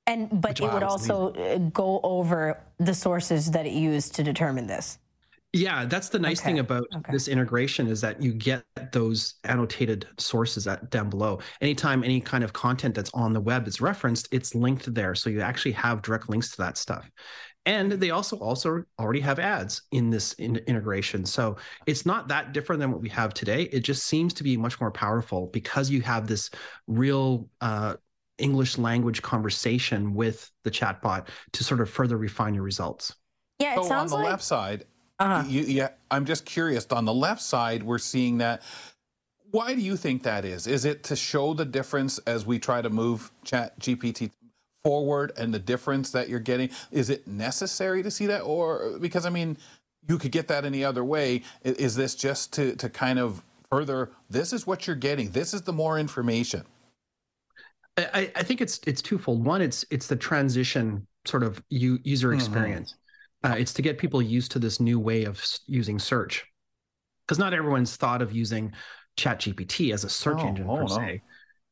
[0.06, 4.66] And but it would also uh, go over the sources that it used to determine
[4.66, 4.98] this.
[5.54, 6.46] Yeah, that's the nice okay.
[6.46, 7.12] thing about okay.
[7.12, 11.40] this integration is that you get those annotated sources at down below.
[11.60, 15.28] Anytime any kind of content that's on the web is referenced, it's linked there, so
[15.28, 17.08] you actually have direct links to that stuff.
[17.66, 22.52] And they also also already have ads in this in integration, so it's not that
[22.52, 23.64] different than what we have today.
[23.64, 26.48] It just seems to be much more powerful because you have this
[26.86, 27.96] real uh,
[28.42, 33.14] English language conversation with the chatbot to sort of further refine your results.
[33.58, 34.32] Yeah, it so sounds on the like...
[34.32, 34.84] left side,
[35.22, 35.44] uh-huh.
[35.46, 36.84] you, yeah, I'm just curious.
[36.90, 38.62] On the left side, we're seeing that.
[39.52, 40.66] Why do you think that is?
[40.66, 44.30] Is it to show the difference as we try to move Chat GPT
[44.82, 46.70] forward and the difference that you're getting?
[46.90, 49.58] Is it necessary to see that, or because I mean,
[50.08, 51.42] you could get that any other way?
[51.62, 54.10] Is this just to to kind of further?
[54.28, 55.30] This is what you're getting.
[55.30, 56.64] This is the more information.
[57.96, 59.44] I, I think it's it's twofold.
[59.44, 62.34] One, it's it's the transition sort of user mm-hmm.
[62.34, 62.94] experience.
[63.44, 63.52] Mm-hmm.
[63.52, 66.44] Uh, it's to get people used to this new way of using search,
[67.26, 68.72] because not everyone's thought of using
[69.16, 70.88] ChatGPT as a search oh, engine oh, per no.
[70.88, 71.22] se.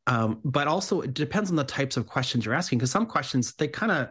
[0.06, 2.78] Um, but also, it depends on the types of questions you're asking.
[2.78, 4.09] Because some questions they kind of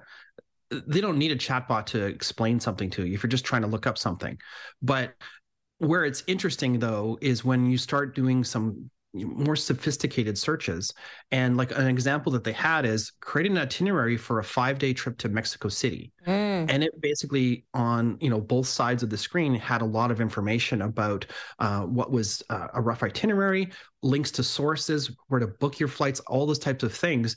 [0.87, 3.67] they don't need a chatbot to explain something to you if you're just trying to
[3.67, 4.37] look up something.
[4.81, 5.13] But
[5.79, 10.93] where it's interesting though is when you start doing some more sophisticated searches.
[11.31, 14.93] And like an example that they had is creating an itinerary for a five day
[14.93, 16.11] trip to Mexico City.
[16.27, 16.67] Mm.
[16.69, 20.21] And it basically on, you know, both sides of the screen had a lot of
[20.21, 21.25] information about
[21.59, 23.69] uh, what was uh, a rough itinerary,
[24.03, 27.35] links to sources, where to book your flights, all those types of things.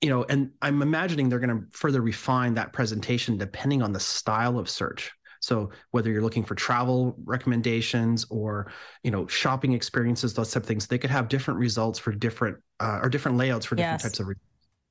[0.00, 4.00] You know, and I'm imagining they're going to further refine that presentation depending on the
[4.00, 5.12] style of search.
[5.40, 8.70] So whether you're looking for travel recommendations or
[9.02, 12.58] you know shopping experiences, those type of things, they could have different results for different
[12.78, 14.02] uh, or different layouts for different yes.
[14.02, 14.28] types of.
[14.28, 14.34] Re-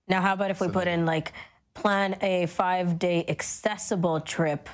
[0.07, 1.33] now, how about if we so, put in like
[1.73, 4.69] plan a five day accessible trip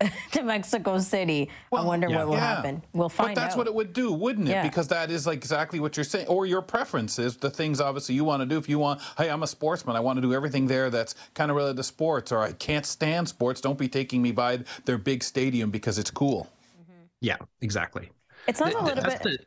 [0.32, 1.50] to Mexico City.
[1.70, 2.18] Well, I wonder yeah.
[2.18, 2.56] what will yeah.
[2.56, 2.82] happen.
[2.92, 3.34] We'll find out.
[3.34, 3.58] But that's out.
[3.58, 4.52] what it would do, wouldn't it?
[4.52, 4.62] Yeah.
[4.62, 6.26] Because that is like exactly what you're saying.
[6.26, 8.56] Or your preferences, the things obviously you want to do.
[8.56, 11.50] If you want, hey, I'm a sportsman, I want to do everything there that's kind
[11.50, 14.98] of related to sports, or I can't stand sports, don't be taking me by their
[14.98, 16.48] big stadium because it's cool.
[16.80, 17.02] Mm-hmm.
[17.20, 18.10] Yeah, exactly.
[18.48, 19.22] It sounds a little bit.
[19.22, 19.38] The,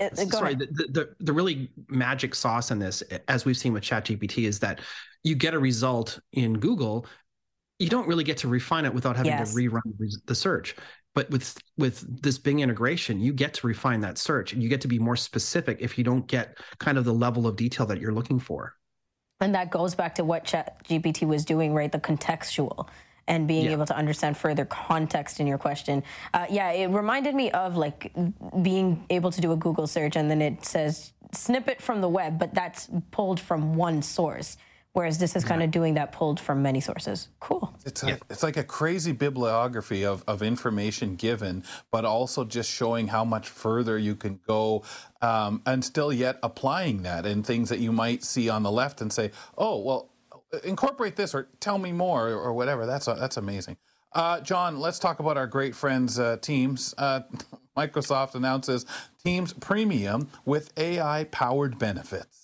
[0.00, 4.44] it, sorry, the, the, the really magic sauce in this, as we've seen with ChatGPT,
[4.44, 4.80] is that
[5.24, 7.04] you get a result in Google
[7.78, 9.54] you don't really get to refine it without having yes.
[9.54, 9.82] to rerun
[10.26, 10.74] the search.
[11.14, 14.52] But with with this bing integration you get to refine that search.
[14.52, 17.46] And you get to be more specific if you don't get kind of the level
[17.46, 18.74] of detail that you're looking for.
[19.40, 21.90] And that goes back to what chat gpt was doing right?
[21.90, 22.88] The contextual
[23.26, 23.72] and being yeah.
[23.72, 26.02] able to understand further context in your question.
[26.34, 28.12] Uh, yeah it reminded me of like
[28.62, 32.38] being able to do a google search and then it says snippet from the web
[32.38, 34.56] but that's pulled from one source
[34.98, 37.28] Whereas this is kind of doing that pulled from many sources.
[37.38, 37.72] Cool.
[37.86, 38.16] It's, a, yeah.
[38.28, 43.48] it's like a crazy bibliography of, of information given, but also just showing how much
[43.48, 44.82] further you can go
[45.22, 49.00] um, and still yet applying that in things that you might see on the left
[49.00, 50.10] and say, oh, well,
[50.64, 52.84] incorporate this or tell me more or whatever.
[52.84, 53.76] That's, a, that's amazing.
[54.12, 56.92] Uh, John, let's talk about our great friends, uh, Teams.
[56.98, 57.20] Uh,
[57.76, 58.84] Microsoft announces
[59.24, 62.37] Teams Premium with AI powered benefits.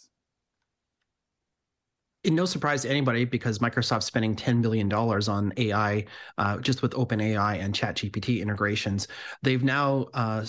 [2.27, 6.05] No surprise to anybody because Microsoft's spending $10 billion on AI
[6.39, 9.09] uh, just with OpenAI and ChatGPT integrations.
[9.43, 10.45] They've now uh,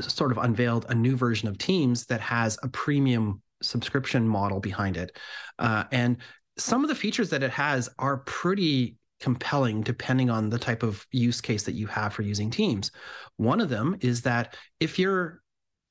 [0.00, 4.96] sort of unveiled a new version of Teams that has a premium subscription model behind
[4.96, 5.16] it.
[5.58, 6.18] Uh, and
[6.58, 11.06] some of the features that it has are pretty compelling depending on the type of
[11.10, 12.90] use case that you have for using Teams.
[13.36, 15.40] One of them is that if you're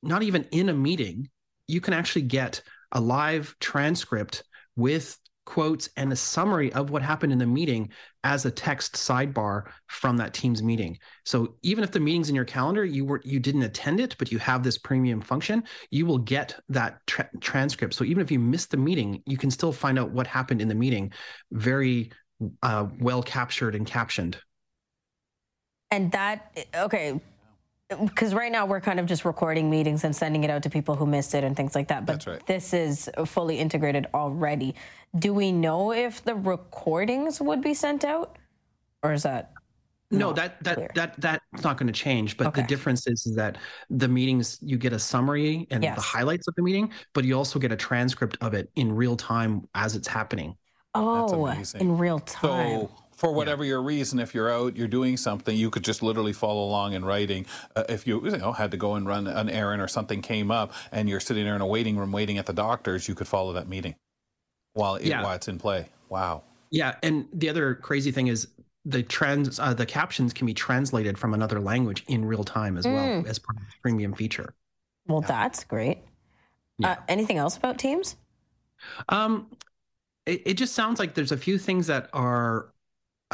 [0.04, 1.30] not even in a meeting,
[1.68, 2.62] you can actually get
[2.92, 4.44] a live transcript
[4.76, 7.90] with quotes and a summary of what happened in the meeting
[8.24, 10.98] as a text sidebar from that team's meeting.
[11.24, 14.32] So even if the meeting's in your calendar, you were you didn't attend it, but
[14.32, 17.94] you have this premium function, you will get that tra- transcript.
[17.94, 20.68] So even if you missed the meeting, you can still find out what happened in
[20.68, 21.14] the meeting
[21.52, 22.12] very
[22.64, 24.38] uh, well captured and captioned.
[25.92, 27.22] And that okay,
[27.90, 30.96] because right now we're kind of just recording meetings and sending it out to people
[30.96, 32.06] who missed it and things like that.
[32.06, 32.46] But right.
[32.48, 34.76] this is fully integrated already.
[35.18, 38.38] Do we know if the recordings would be sent out,
[39.04, 39.52] or is that?
[40.12, 40.92] No, that that clear?
[40.96, 42.38] that that's not going to change.
[42.38, 42.62] But Okay.
[42.62, 43.58] the difference is, is that
[43.90, 45.96] the meetings you get a summary and Yes.
[45.96, 49.16] the highlights of the meeting, but you also get a transcript of it in real
[49.16, 50.56] time as it's happening.
[50.94, 51.82] Oh, amazing.
[51.82, 52.88] in real time.
[52.88, 56.34] So, for whatever your reason, if you're out, you're doing something, you could just literally
[56.34, 57.46] follow along in writing.
[57.76, 60.52] Uh, if you, you know, had to go and run an errand or something came
[60.52, 63.28] up, and you're sitting there in a waiting room waiting at the doctor's, you could
[63.28, 63.96] follow that meeting
[64.74, 65.24] while it, Yeah.
[65.24, 65.88] while it's in play.
[66.10, 66.44] Wow.
[66.72, 68.48] Yeah, and the other crazy thing is
[68.84, 72.86] the trans uh, the captions can be translated from another language in real time as
[72.86, 73.28] well Mm.
[73.28, 74.54] as part of the premium feature.
[75.08, 76.00] well, that's great.
[76.84, 78.18] Uh, anything else about Teams?
[79.10, 79.50] Um,
[80.26, 82.68] it, it just sounds like there's a few things that are,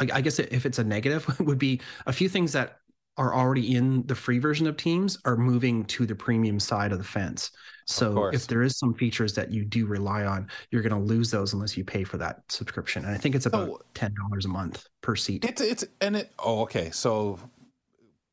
[0.02, 2.78] I, I guess if it's a negative, would be a few things that
[3.18, 6.98] are already in the free version of Teams are moving to the premium side of
[6.98, 7.50] the fence.
[7.86, 11.30] So if there is some features that you do rely on, you're going to lose
[11.30, 13.04] those unless you pay for that subscription.
[13.04, 15.44] And I think it's about So- ten dollars a month per seat.
[15.44, 16.32] It's it's and it.
[16.38, 16.90] Oh, okay.
[16.90, 17.38] So,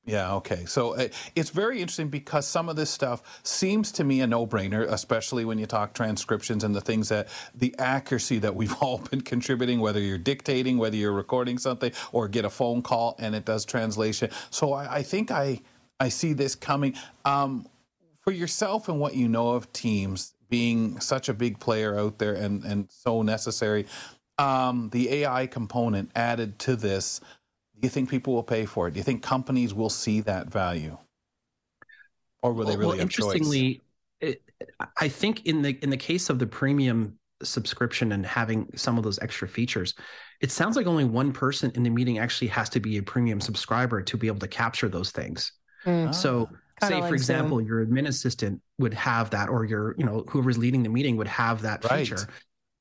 [0.10, 0.66] yeah, okay.
[0.66, 4.92] So uh, it's very interesting because some of this stuff seems to me a no-brainer,
[4.92, 9.22] especially when you talk transcriptions and the things that the accuracy that we've all been
[9.22, 13.46] contributing, whether you're dictating, whether you're recording something, or get a phone call and it
[13.46, 14.32] does translation.
[14.50, 15.62] So I, I think I
[16.00, 16.96] I see this coming.
[17.26, 17.68] Um,
[18.22, 22.34] for yourself and what you know of Teams being such a big player out there
[22.34, 23.86] and and so necessary,
[24.40, 27.22] um, the AI component added to this,
[27.80, 28.92] do you think people will pay for it?
[28.94, 30.98] Do you think companies will see that value,
[32.42, 33.36] or will they Well, really have choice?
[33.36, 33.82] interestingly,
[34.20, 34.42] it,
[34.98, 39.06] I think in the in the case of the premium subscription and having some of
[39.06, 39.94] those extra features,
[40.42, 43.40] it sounds like only one person in the meeting actually has to be a premium
[43.40, 45.54] subscriber to be able to capture those things.
[45.86, 46.14] Mm.
[46.14, 46.48] So,
[46.82, 47.68] Kinda say like for example, Zoom.
[47.68, 51.28] your admin assistant would have that, or your you know whoever's leading the meeting would
[51.30, 52.00] have that Right.
[52.00, 52.28] feature.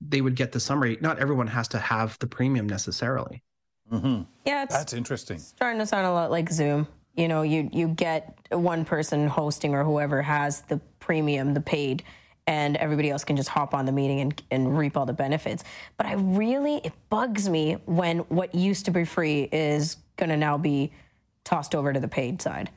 [0.01, 0.99] They would get the summary.
[1.01, 3.45] Not everyone has to have the premium necessarily.
[3.91, 5.47] Hmm Yeah, it's That's interesting.
[5.57, 6.87] starting to sound a lot like Zoom.
[7.17, 12.05] You know, you you get one person hosting or whoever has the premium, the paid,
[12.47, 15.65] and everybody else can just hop on the meeting and, and reap all the benefits.
[15.97, 20.37] But I really it bugs me when what used to be free is going to
[20.37, 20.93] now be
[21.45, 22.71] tossed over to the paid side.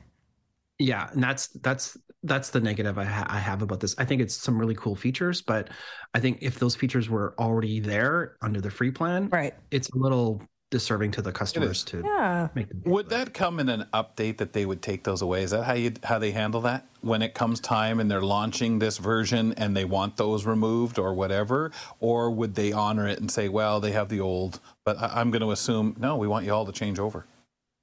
[0.78, 3.94] Yeah, and that's that's that's the negative I, ha- I have about this.
[3.98, 5.70] I think it's some really cool features, but
[6.14, 9.54] I think if those features were already there under the free plan, Right.
[9.70, 11.84] it's a little disserving to the customers is.
[11.84, 12.48] to Yeah.
[12.56, 12.82] make them.
[12.86, 15.44] Would that come in an update that they would take those away?
[15.44, 18.80] Is that how you how they handle that when it comes time and they're launching
[18.80, 23.30] this version and they want those removed or whatever, or would they honor it and
[23.30, 26.44] say, well, they have the old, but I, I'm going to assume no, we want
[26.46, 27.26] you all to change over,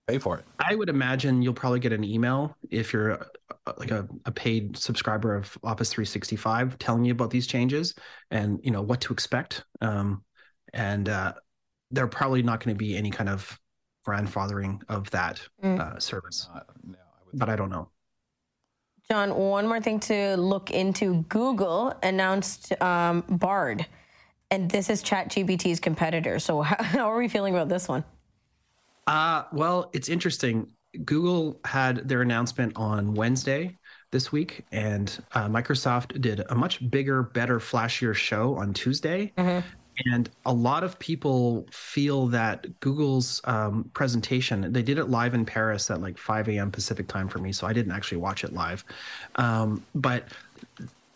[0.08, 0.46] pay for it.
[0.60, 3.26] I would imagine you'll probably get an email if you're a,
[3.68, 7.94] a- like a, a paid subscriber of Office 365 telling you about these changes
[8.32, 9.64] and you know what to expect.
[9.82, 10.24] Um,
[10.74, 11.34] and uh,
[11.92, 13.60] there are probably not going to be any kind of
[14.08, 15.80] grandfathering of that Mm.
[15.80, 17.90] uh, service, Uh, no, I would- but I don't know.
[19.10, 21.24] John, one more thing to look into.
[21.30, 23.86] Google announced um, Bard,
[24.52, 26.38] and this is ChatGPT's competitor.
[26.40, 28.04] So how, how are we feeling about this one?
[29.08, 30.72] Uh, well, it's interesting.
[31.06, 33.76] Google had their announcement on Wednesday
[34.12, 39.34] this week, and uh, Microsoft did a much bigger, better, flashier show on Tuesday.
[40.06, 45.46] And a lot of people feel that Google's um, presentation, they did it live in
[45.46, 46.72] Paris at like 5 a.m.
[46.72, 47.52] Pacific time for me.
[47.52, 48.84] So I didn't actually watch it live.
[49.36, 50.26] Um, but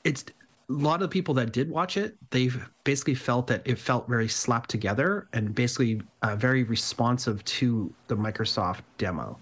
[0.04, 0.26] it's
[0.70, 4.08] a lot of the people that did watch it, they've basically felt that it felt
[4.08, 9.38] very slapped together and basically uh, very responsive to the Microsoft demo.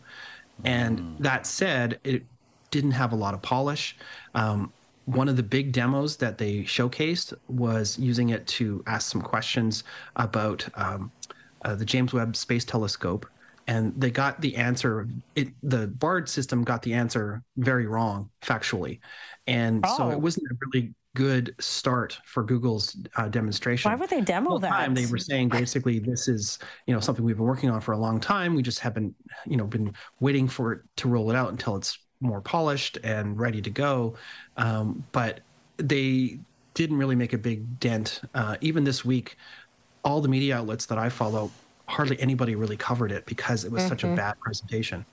[0.63, 2.23] And that said, it
[2.69, 3.97] didn't have a lot of polish.
[4.35, 4.71] Um,
[5.05, 9.83] one of the big demos that they showcased was using it to ask some questions
[10.15, 11.11] about um,
[11.65, 13.25] uh, the James Webb Space Telescope,
[13.67, 15.07] and they got the answer.
[15.35, 18.99] It the Bard system got the answer very wrong factually,
[19.47, 20.09] and so Oh.
[20.11, 23.91] it wasn't a really good start for Google's uh, demonstration.
[23.91, 24.69] Why would they demo whole that?
[24.69, 27.91] time they were saying basically this is you know something we've been working on for
[27.91, 29.13] a long time we just haven't
[29.45, 33.39] you know been waiting for it to roll it out until it's more polished and
[33.39, 34.15] ready to go
[34.57, 35.41] um, but
[35.77, 36.39] they
[36.73, 39.35] didn't really make a big dent uh, even this week
[40.03, 41.51] all the media outlets that i follow
[41.87, 44.15] hardly anybody really covered it because it was such a Mhm.
[44.15, 45.05] bad presentation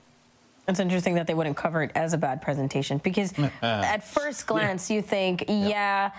[0.67, 3.33] It's interesting that they wouldn't cover it as a bad presentation because
[3.63, 6.11] at first glance you think, yeah,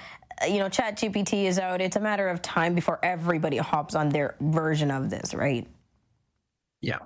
[0.48, 1.80] you know, ChatGPT is out.
[1.80, 5.68] It's a matter of time before everybody hops on their version of this, right?
[6.80, 6.98] Yeah.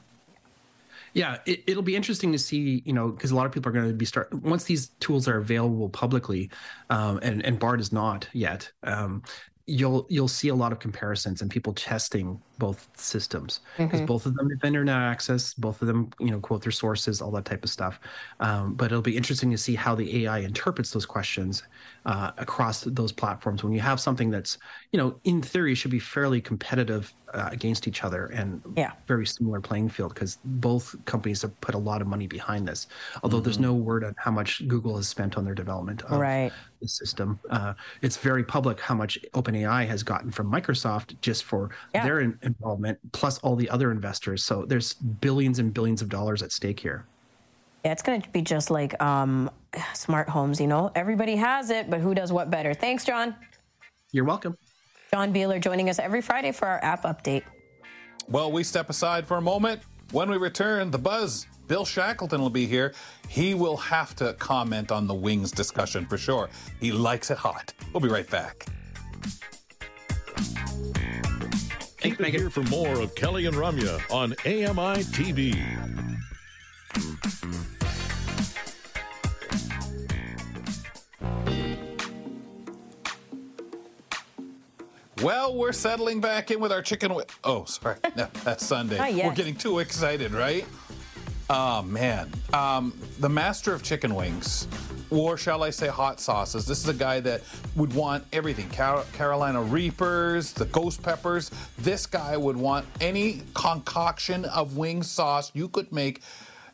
[1.15, 3.73] Yeah, it, it'll be interesting to see, you know, because a lot of people are
[3.73, 6.51] going to be start once these tools are available publicly,
[6.91, 8.71] um, and and Bard is not yet.
[8.83, 9.23] Um,
[9.67, 14.07] you'll you'll see a lot of comparisons and people testing both systems because Mhm.
[14.07, 17.31] both of them have internet access, both of them, you know, quote their sources, all
[17.33, 17.99] that type of stuff.
[18.41, 21.63] Um, but it'll be interesting to see how the AI interprets those questions
[22.07, 24.59] uh, across those platforms when you have something that's,
[24.93, 28.93] you know, in theory should be fairly competitive uh, against each other and Yeah.
[29.09, 32.87] very similar playing field because both companies have put a lot of money behind this.
[33.25, 36.53] Although there's no word on how much Google has spent on their development of Right.
[36.81, 37.41] the system.
[37.51, 42.05] Uh, it's very public how much OpenAI has gotten from Microsoft just for Yeah.
[42.05, 44.45] their in- involvement, plus all the other investors.
[44.45, 47.07] So there's billions and billions of dollars at stake here.
[47.85, 49.51] Yeah, it's going to be just like um,
[49.93, 50.91] smart homes, you know?
[50.95, 52.73] Everybody has it, but who does what better?
[52.73, 53.35] Thanks, John.
[54.13, 54.57] You're welcome.
[55.13, 57.43] John Beeler joining us every Friday for our app update.
[58.29, 59.83] Well, we step aside for a moment.
[60.13, 61.47] When we return, the buzz.
[61.67, 62.95] Bill Shackleton will be here.
[63.29, 66.51] He will have to comment on the wings discussion for sure.
[66.81, 67.73] He likes it hot.
[67.93, 68.67] We'll be right back.
[72.05, 75.55] Keep it here for more of Kelly and Ramya on AMI TV.
[85.23, 87.09] Well, we're settling back in with our chicken.
[87.09, 87.97] Wi- oh, sorry.
[88.17, 88.99] No, that's Sunday.
[88.99, 89.27] Not yet.
[89.27, 90.67] We're getting too excited, right?
[91.49, 92.31] Oh, man.
[92.53, 94.67] Um, the master of chicken wings,
[95.15, 96.67] or shall I say hot sauces.
[96.67, 97.43] This is a guy that
[97.77, 101.51] would want everything Car- Carolina Reapers, the ghost peppers.
[101.79, 106.21] This guy would want any concoction of wing sauce you could make.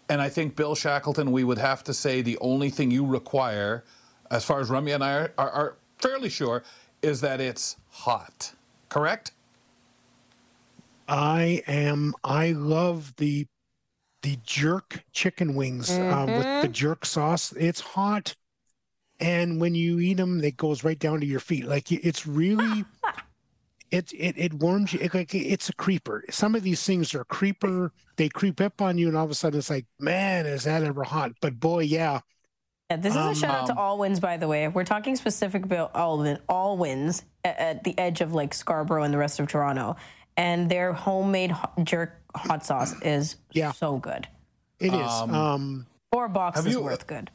[0.09, 3.85] And I think, Bill Shackleton, we would have to say the only thing you require,
[4.31, 6.65] as far as Rummy and I are, are, are fairly sure,
[7.03, 8.53] is that it's hot.
[8.89, 9.33] Correct?
[11.09, 12.15] I am.
[12.25, 13.47] I love the
[14.23, 16.75] the jerk chicken wings um, with the Mhm.
[16.75, 17.53] jerk sauce.
[17.53, 18.37] It's hot,
[19.21, 21.67] and when you eat them, it goes right down to your feet.
[21.67, 22.87] Like it's really,
[23.91, 25.01] it it it warms you.
[25.01, 26.25] It, like it's a creeper.
[26.31, 27.93] Some of these things are creeper.
[28.17, 30.85] They creep up on you, and all of a sudden it's like, man, is that
[30.85, 31.33] ever hot?
[31.41, 32.21] But boy, yeah.
[32.91, 34.67] Yeah, this is Um, a shout out to um, All Wins, by the way.
[34.67, 39.15] We're talking specific about All, all Wins at, at the edge of like Scarborough and
[39.15, 39.97] the rest of Toronto.
[40.41, 43.73] And their homemade ho- jerk hot sauce is Yeah.
[43.73, 44.27] so good.
[44.79, 45.11] It is.
[45.11, 47.31] Um, Um, Four boxes you- worth good.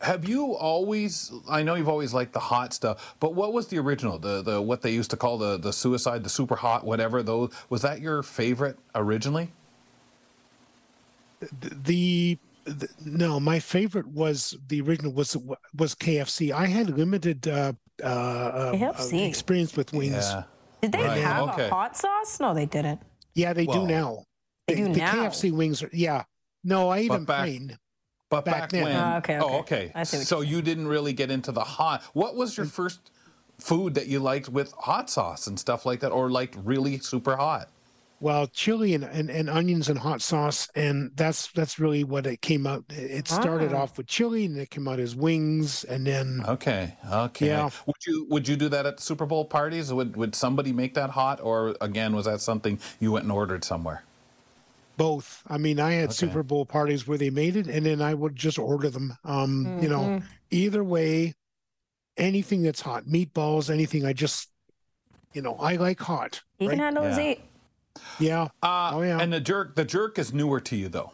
[0.00, 1.32] Have you always?
[1.48, 4.18] I know you've always liked the hot stuff, but what was the original?
[4.18, 7.22] The the what they used to call the the suicide, the super hot, whatever.
[7.22, 9.52] Those was that your favorite originally?
[11.60, 15.36] the, the no, my favorite was the original was
[15.76, 16.52] was KFC.
[16.52, 20.12] I had limited uh, uh, uh, experience with wings.
[20.30, 20.42] Yeah.
[20.90, 21.66] Did they Right, have okay.
[21.66, 22.38] a hot sauce?
[22.40, 23.00] No, they didn't.
[23.34, 24.24] Yeah, they Well, do now.
[24.66, 25.12] They the, do the now.
[25.26, 26.24] KFC wings are yeah.
[26.64, 27.78] No, I eat But them back- plain.
[28.28, 28.84] But Back back, then.
[28.84, 28.96] when?
[28.96, 29.58] Ah, okay, Oh, okay.
[29.58, 29.92] okay.
[29.94, 32.02] I see what so you didn't really get into the hot.
[32.12, 33.12] What was your first
[33.58, 37.36] food that you liked with hot sauce and stuff like that, or liked really super
[37.36, 37.68] hot?
[38.18, 42.40] Well, chili and, and, and onions and hot sauce, and that's that's really what it
[42.40, 42.84] came out.
[42.88, 43.82] It started Ah.
[43.82, 47.46] off with chili, and it came out as wings, and then Okay, okay.
[47.48, 47.68] Yeah.
[47.84, 49.92] Would you would you do that at Super Bowl parties?
[49.92, 53.64] Would would somebody make that hot, or again was that something you went and ordered
[53.64, 54.02] somewhere?
[54.98, 55.42] both.
[55.46, 56.14] I mean, I had Okay.
[56.14, 59.14] Super Bowl parties where they made it, and then I would just order them.
[59.24, 60.22] Um, you know, Mhm.
[60.50, 61.34] either way,
[62.16, 64.06] anything that's hot, meatballs, anything.
[64.06, 64.48] I just,
[65.34, 66.40] you know, I like hot.
[66.58, 66.84] You can right?
[66.86, 67.24] handle his Yeah.
[67.24, 67.40] eight.
[68.18, 68.48] Yeah.
[68.62, 69.18] Uh, Oh, yeah.
[69.20, 71.12] And the jerk, the jerk is newer to you though,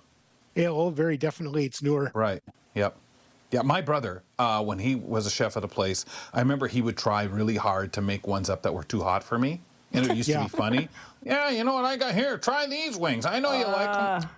[0.54, 0.68] Yeah.
[0.68, 1.64] Oh, very definitely.
[1.64, 2.10] It's newer.
[2.14, 2.42] right?
[2.74, 2.96] Yep.
[3.50, 6.80] Yeah, my brother, uh, when he was a chef at a place, I remember he
[6.80, 9.60] would try really hard to make ones up that were too hot for me.
[9.92, 10.38] And it used Yeah.
[10.38, 10.88] to be funny.
[11.22, 12.38] Yeah, you know what I got here?
[12.38, 13.26] Try these wings.
[13.26, 14.30] I know you like Uh, them.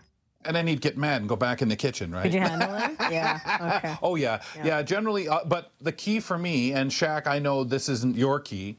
[0.46, 2.24] And then he'd get mad and go back in the kitchen, right?
[2.24, 2.96] Could you handle it?
[3.12, 3.78] yeah.
[3.82, 3.96] Okay.
[4.02, 4.82] Oh yeah, yeah.
[4.82, 8.76] generally, uh, but the key for me and Shaq, I know this isn't your key.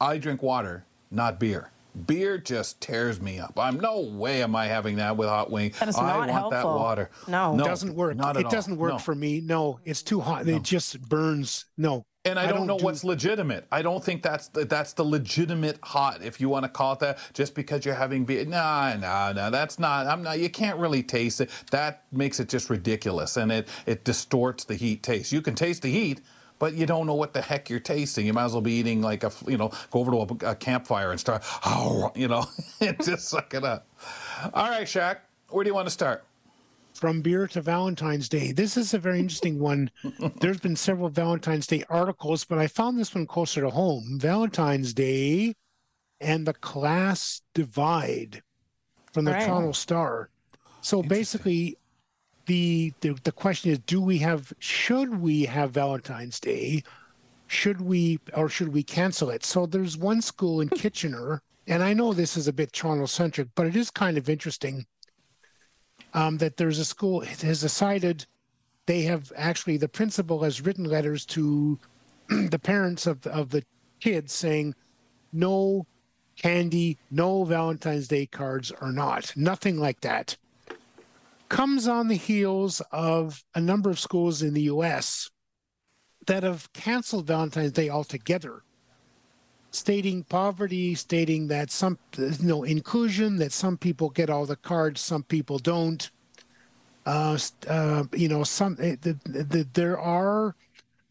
[0.00, 1.70] I drink water, not beer.
[2.06, 3.58] Beer just tears me up.
[3.58, 5.72] I'm no way am I having that with hot wing.
[5.80, 6.50] That is I not want helpful.
[6.50, 7.10] that water.
[7.28, 7.54] No.
[7.54, 8.16] It doesn't work.
[8.16, 8.98] Not at it doesn't work No.
[8.98, 9.40] for me.
[9.40, 10.48] No, it's too hot.
[10.48, 11.66] It just burns.
[11.76, 12.04] No.
[12.26, 13.66] And I, don't, know do- what's legitimate.
[13.72, 16.98] I don't think that's the, that's the legitimate hot, if you want to call it
[16.98, 18.44] that, just because you're having beer.
[18.44, 19.48] Nah, nah, nah.
[19.48, 20.06] That's not.
[20.06, 20.38] I'm not.
[20.38, 21.48] You can't really taste it.
[21.70, 25.32] That makes it just ridiculous, and it it distorts the heat taste.
[25.32, 26.20] You can taste the heat,
[26.60, 28.24] but you don't know what the heck you're tasting.
[28.24, 30.54] You might as well be eating like a you know go over to a, a
[30.54, 32.46] campfire and start oh you know
[32.80, 33.88] and just suck it up.
[34.54, 35.16] All right, Shaq,
[35.48, 36.24] where do you want to start?
[36.94, 38.52] from beer to Valentine's Day.
[38.52, 39.90] This is a very interesting one.
[40.40, 44.18] There's been several Valentine's Day articles, but I found this one closer to home.
[44.20, 45.54] Valentine's Day
[46.20, 48.42] and the class divide
[49.14, 49.46] from the Right.
[49.46, 50.28] Toronto Star.
[50.82, 51.78] So basically,
[52.46, 54.52] the, the the question is: Do we have?
[54.58, 56.82] Should we have Valentine's Day?
[57.46, 59.44] Should we, or should we cancel it?
[59.44, 63.48] So there's one school in Kitchener, and I know this is a bit Toronto centric,
[63.56, 64.86] but it is kind of interesting
[66.14, 68.26] um, that there's a school has decided
[68.86, 71.78] they have actually the principal has written letters to
[72.28, 73.64] the parents of of the
[74.00, 74.74] kids saying
[75.32, 75.86] no
[76.36, 80.36] candy, no Valentine's Day cards or not, nothing like that.
[81.50, 85.30] Comes on the heels of a number of schools in the U.S.
[86.26, 88.62] that have canceled Valentine's Day altogether
[89.70, 95.00] stating poverty, stating that some you know inclusion, that some people get all the cards,
[95.00, 96.10] some people don't.
[97.06, 100.54] Uh, uh, you know, some eh, the, the, there are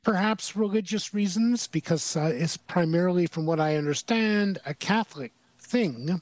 [0.03, 6.21] perhaps religious reasons because uh, it's primarily, from what I understand, a Catholic thing.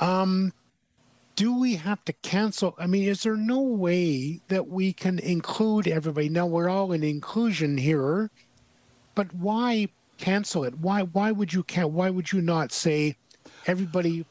[0.00, 0.52] Um,
[1.36, 2.74] do we have to cancel?
[2.78, 6.28] I mean, is there no way that we can include everybody?
[6.28, 8.30] Now we're all in inclusion here,
[9.14, 10.78] but why cancel it?
[10.78, 13.16] Why why would you can Why would you not say
[13.66, 14.26] everybody?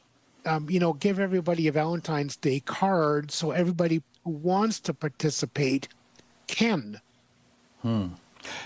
[0.45, 5.87] Um, you know, give everybody a Valentine's Day card so everybody who wants to participate
[6.47, 6.99] can.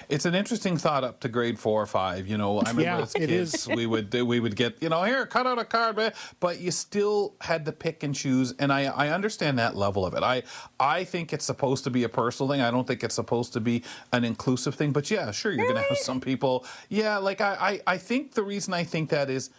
[0.09, 2.27] It's an interesting thought up to grade four or five.
[2.27, 3.67] You know, I remember Yeah, as kids, is.
[3.67, 5.95] we would we would get you know here cut out a card,
[6.39, 8.53] but- you still had to pick and choose.
[8.59, 10.23] And I I understand that level of it.
[10.23, 10.43] I
[10.79, 12.61] I think it's supposed to be a personal thing.
[12.61, 14.91] I don't think it's supposed to be an inclusive thing.
[14.91, 16.65] But yeah, sure, you're gonna have some people.
[16.89, 19.49] Yeah, like I I, I think the reason I think that is,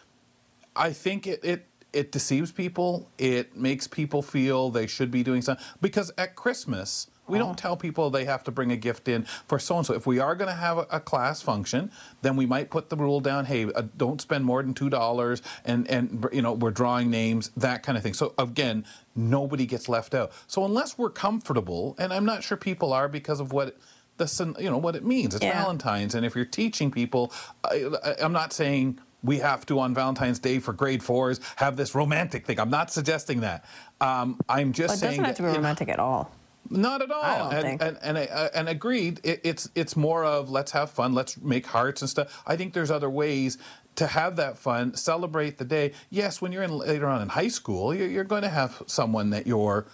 [0.74, 1.66] I think it it.
[1.92, 3.08] It deceives people.
[3.16, 5.64] It makes people feel they should be doing something.
[5.80, 9.58] Because at Christmas, we don't tell people they have to bring a gift in for
[9.58, 9.94] so and so.
[9.94, 11.90] If we are going to have a, a class function,
[12.22, 15.42] then we might put the rule down: Hey, uh, don't spend more than two dollars,
[15.64, 18.14] and and you know we're drawing names, that kind of thing.
[18.14, 20.32] So again, nobody gets left out.
[20.46, 23.76] So unless we're comfortable, and I'm not sure people are because of what
[24.18, 25.34] the you know what it means.
[25.34, 25.60] It's Yeah.
[25.60, 27.32] Valentine's, and if you're teaching people,
[27.64, 31.76] I, I- I'm not saying we have to on Valentine's Day for grade fours have
[31.76, 32.60] this romantic thing.
[32.60, 33.64] I'm not suggesting that.
[34.00, 36.30] Um, I'm just Well, it saying doesn't have to be you know, romantic at all.
[36.70, 37.50] Not at all.
[37.50, 37.82] And, think.
[37.82, 39.20] and and uh, and agreed.
[39.24, 41.14] It, it's it's more of let's have fun.
[41.14, 42.42] Let's make hearts and stuff.
[42.46, 43.58] I think there's other ways
[43.96, 44.94] to have that fun.
[44.94, 45.92] Celebrate the day.
[46.10, 49.30] Yes, when you're in later on in high school, you're, you're going to have someone
[49.30, 49.86] that you're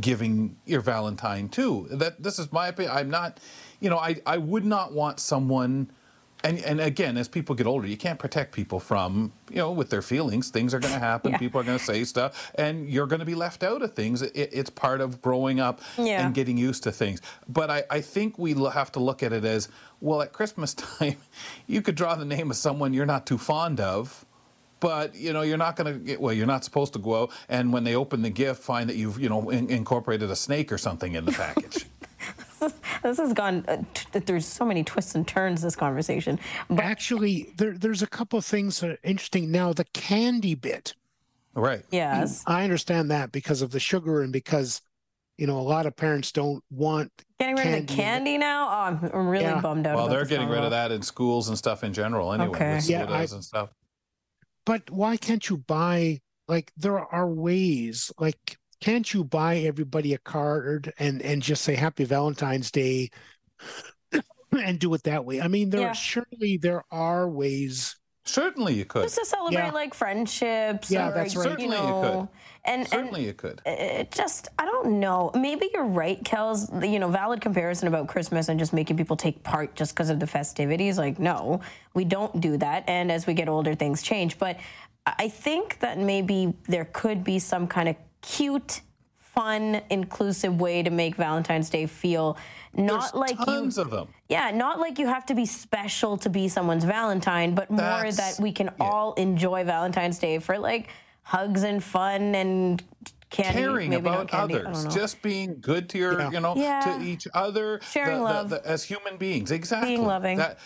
[0.00, 1.86] giving your Valentine to.
[1.90, 2.96] That this is my opinion.
[2.96, 3.40] I'm not.
[3.80, 5.90] You know, I I would not want someone.
[6.44, 9.90] And, and again, as people get older, you can't protect people from, you know, with
[9.90, 10.50] their feelings.
[10.50, 11.32] Things are going to happen.
[11.32, 11.38] Yeah.
[11.38, 14.22] People are going to say stuff, and you're going to be left out of things.
[14.22, 16.24] It, it's part of growing up Yeah.
[16.24, 17.20] and getting used to things.
[17.48, 19.68] But I, I think we have to look at it as
[20.00, 21.16] well, at Christmas time,
[21.66, 24.24] you could draw the name of someone you're not too fond of.
[24.78, 26.34] But you know you're not going to get well.
[26.34, 29.18] You're not supposed to go out and when they open the gift, find that you've
[29.18, 31.86] you know in, incorporated a snake or something in the package.
[33.02, 35.62] This has gone uh, t- through so many twists and turns.
[35.62, 36.38] This conversation,
[36.68, 39.50] but Actually, there, there's a couple of things that are interesting.
[39.50, 40.94] Now, the candy bit,
[41.54, 41.84] right?
[41.90, 44.80] yes, I understand that because of the sugar and because,
[45.38, 47.94] you know, a lot of parents don't want getting rid of the candy.
[47.94, 48.66] candy now.
[48.68, 49.60] Oh, I'm, I'm really Yeah.
[49.60, 49.96] bummed out.
[49.96, 52.74] Well, about they're getting rid of that in schools and stuff in general anyway, Okay.
[52.76, 53.70] with Yeah, I- and stuff.
[54.64, 60.18] but why can't you buy like there are ways like can't you buy everybody a
[60.18, 63.10] card and and just say happy valentine's day
[64.52, 65.92] and do it that way i mean there Yeah.
[65.92, 67.96] surely there are ways
[68.28, 69.04] Certainly you could.
[69.04, 69.70] just to celebrate Yeah.
[69.70, 70.90] like friendships.
[70.90, 71.44] Yeah, or, that's right.
[71.44, 72.02] You Certainly you could.
[72.02, 72.28] know,
[72.64, 73.62] and Certainly and you could.
[73.64, 75.30] it just I don't know.
[75.32, 76.90] Maybe you're right, Kels.
[76.90, 80.18] You know, valid comparison about Christmas and just making people take part just because of
[80.18, 80.98] the festivities.
[80.98, 81.60] Like, no,
[81.94, 82.82] we don't do that.
[82.88, 84.40] And as we get older, things change.
[84.40, 84.58] But
[85.06, 87.94] I think that maybe there could be some kind of
[88.26, 88.82] cute
[89.18, 92.36] fun, inclusive way to make Valentine's Day feel
[92.74, 93.82] not There's like tons you.
[93.82, 94.08] of them.
[94.28, 98.36] Yeah, not like you have to be special to be someone's Valentine, but more that
[98.40, 100.88] we can all enjoy Valentine's Day for like
[101.22, 102.82] hugs and fun and
[103.30, 103.58] candy.
[103.60, 106.30] caring maybe not about candy, others, just being good to your, Yeah.
[106.30, 106.80] you know, Yeah.
[106.98, 108.50] to each other, Sharing the- the- love.
[108.50, 109.50] the- as human beings.
[109.50, 110.38] Exactly, Being loving.
[110.38, 110.58] That,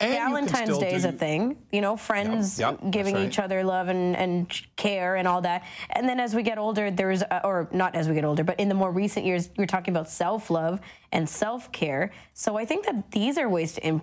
[0.00, 3.26] and Valentine's still Day is do- a thing, you know, friends yep, that's giving right.
[3.26, 5.64] each other love and, and care and all that.
[5.90, 8.58] And then as we get older, there's, uh, or not as we get older, but
[8.60, 10.80] in the more recent years, we're talking about self love
[11.12, 12.12] and self care.
[12.32, 14.02] So I think that these are ways to, im-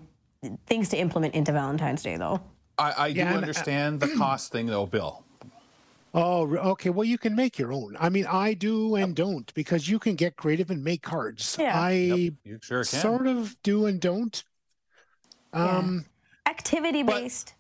[0.68, 2.42] things to implement into Valentine's Day, though.
[2.78, 5.24] I, I do Yeah, and, uh, understand the cost thing, though, Bill.
[6.14, 6.90] Oh, okay.
[6.92, 7.98] Well, you can make your own.
[8.00, 11.58] I mean, I do and don't because you can get creative and make cards.
[11.60, 11.78] Yeah.
[11.78, 13.00] I You sure can.
[13.02, 14.44] sort of do and don't.
[15.56, 16.06] Um,
[16.46, 17.54] Activity based.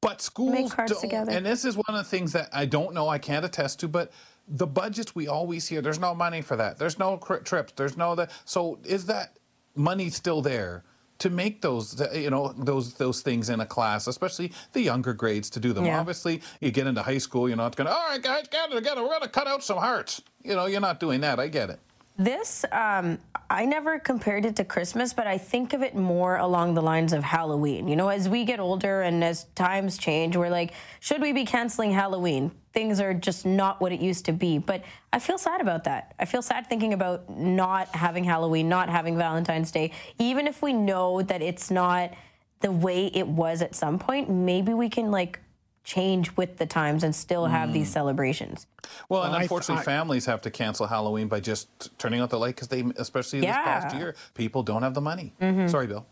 [0.00, 1.30] But schools cards don't, together.
[1.32, 3.88] and this is one of the things that I don't know, I can't attest to,
[3.88, 4.12] but
[4.46, 6.78] the budgets we always hear, there's no money for that.
[6.78, 7.72] There's no cri- trips.
[7.74, 8.30] There's no that.
[8.44, 9.38] So is that
[9.74, 10.84] money still there
[11.20, 15.48] to make those, you know, those those things in a class, especially the younger grades
[15.50, 15.86] to do them?
[15.86, 15.98] Yeah.
[15.98, 19.00] Obviously, you get into high school, you're not going to, all right, guys, gather together.
[19.02, 20.20] We're going to cut out some hearts.
[20.42, 21.40] You know, you're not doing that.
[21.40, 21.80] I get it.
[22.16, 23.18] This, um,
[23.50, 27.12] I never compared it to Christmas, but I think of it more along the lines
[27.12, 27.88] of Halloween.
[27.88, 31.44] You know, as we get older and as times change, we're like, should we be
[31.44, 32.52] canceling Halloween?
[32.72, 34.58] Things are just not what it used to be.
[34.58, 36.14] But I feel sad about that.
[36.20, 39.90] I feel sad thinking about not having Halloween, not having Valentine's Day.
[40.20, 42.12] Even if we know that it's not
[42.60, 45.40] the way it was at some point, maybe we can like
[45.84, 48.66] change with the times and still have these celebrations.
[49.08, 52.30] Well, and Well, I- unfortunately, I- families have to cancel Halloween by just turning out
[52.30, 53.98] the light because they, especially this past Mm-hmm.
[53.98, 55.34] year, people don't have the money.
[55.68, 56.06] Sorry, Bill.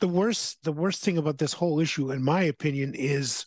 [0.00, 3.46] the worst the worst thing about this whole issue, in my opinion, is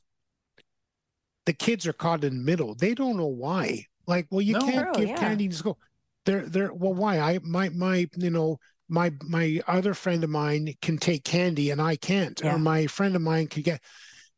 [1.45, 2.73] the kids are caught in the middle.
[2.75, 3.85] They don't know why.
[4.07, 4.61] Like, well, you No.
[4.61, 5.17] can't True, give yeah.
[5.17, 5.77] candy to school.
[6.25, 7.19] They're they're well, why?
[7.19, 8.59] I my my you know
[8.89, 12.55] my my other friend of mine can take candy and I can't, Yeah.
[12.55, 13.81] or my friend of mine can get.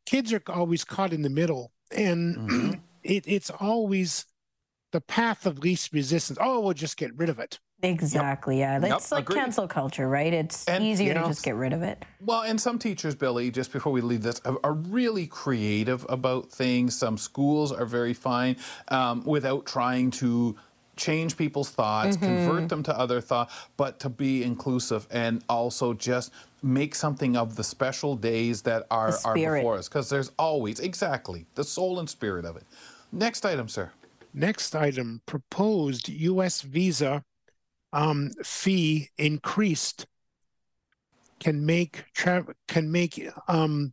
[0.06, 2.70] Kids are always caught in the middle, and Mm-hmm.
[3.02, 4.26] it, it's always
[4.92, 6.38] the path of least resistance.
[6.40, 7.58] Oh, we'll just get rid of it.
[7.82, 8.58] Exactly.
[8.58, 8.78] Yeah.
[8.94, 9.36] It's like agreed.
[9.38, 10.34] cancel culture, right?
[10.34, 12.04] It's And, easier you know, to just get rid of it.
[12.20, 16.50] Well, and some teachers, Billy, just before we leave this, are, are really creative about
[16.50, 16.94] things.
[16.94, 18.56] Some schools are very fine
[18.88, 20.56] um, without trying to
[21.00, 22.26] change people's thoughts, Mm-hmm.
[22.26, 26.30] convert them to other thought, but to be inclusive and also just
[26.62, 29.88] make something of the special days that are, are before us.
[29.88, 32.64] Because there's always, exactly, the soul and spirit of it.
[33.10, 33.90] Next item, sir.
[34.34, 36.60] Next item proposed U.S.
[36.62, 37.24] visa
[37.92, 40.06] um, fee increased
[41.40, 43.92] can make tra- can make um,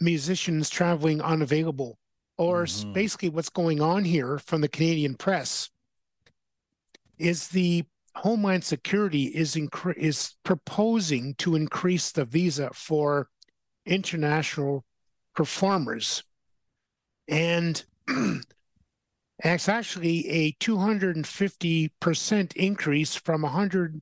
[0.00, 1.98] musicians traveling unavailable.
[2.38, 5.70] Or s basically, what's going on here from the Canadian press
[7.18, 7.84] is the
[8.16, 13.28] Homeland Security is incre- is proposing to increase the visa for
[13.84, 14.86] international
[15.34, 16.22] performers,
[17.28, 17.84] and
[19.44, 24.00] it's actually a 250% increase from 100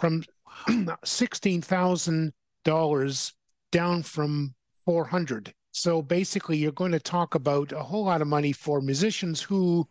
[0.00, 0.24] from
[0.68, 3.32] $16,000
[3.70, 4.54] down from
[4.84, 5.54] 400.
[5.72, 9.86] So basically you're going to talk about a whole lot of money for musicians who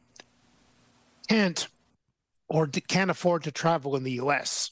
[1.30, 1.68] can't
[2.50, 4.72] or d- can't afford to travel in the US.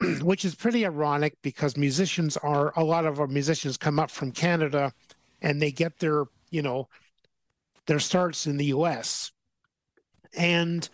[0.20, 4.32] Which is pretty ironic because musicians are a lot of our musicians come up from
[4.32, 4.92] Canada
[5.40, 6.88] and they get their, you know,
[7.86, 9.32] their starts in the US.
[10.36, 10.88] And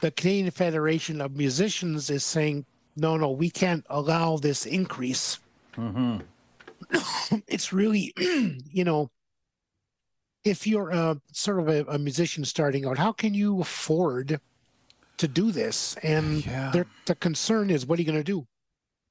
[0.00, 2.66] the Canadian Federation of Musicians is saying,
[2.96, 5.38] no, no, we can't allow this increase.
[5.76, 6.18] Mm-hmm.
[7.46, 9.10] it's really, you know,
[10.44, 14.40] if you're a sort of a, a musician starting out, how can you afford
[15.22, 15.96] to do this?
[16.02, 16.84] And Yeah.
[17.06, 18.46] the concern is, what are you going to do?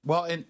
[0.03, 0.45] Well, and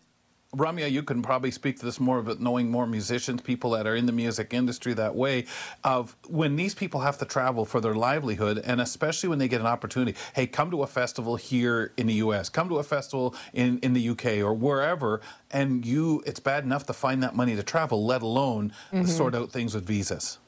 [0.55, 3.95] Ramya, you can probably speak to this more about knowing more musicians, people that are
[3.95, 5.45] in the music industry that way,
[5.83, 9.61] of when these people have to travel for their livelihood, and especially when they get
[9.61, 10.17] an opportunity.
[10.35, 13.93] Hey, come to a festival here in the U.S., come to a festival in, in
[13.93, 14.41] the U.K.
[14.41, 18.73] or wherever, and you, it's bad enough to find that money to travel, let alone
[18.91, 19.05] mm-hmm.
[19.05, 20.39] sort out things with visas.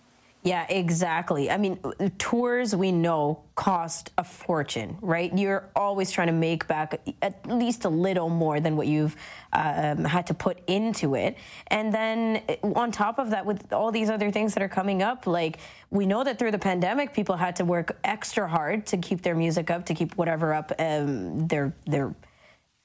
[0.43, 1.49] Yeah, exactly.
[1.49, 1.79] I mean,
[2.17, 5.35] tours we know cost a fortune, right?
[5.37, 9.15] You're always trying to make back at least a little more than what you've
[9.53, 11.37] um, had to put into it.
[11.67, 15.01] And then eh, on top of that, with all these other things that are coming
[15.01, 15.59] up, like
[15.91, 19.35] we know that through the pandemic, people had to work extra hard to keep their
[19.35, 22.13] music up, to keep whatever up, um, their their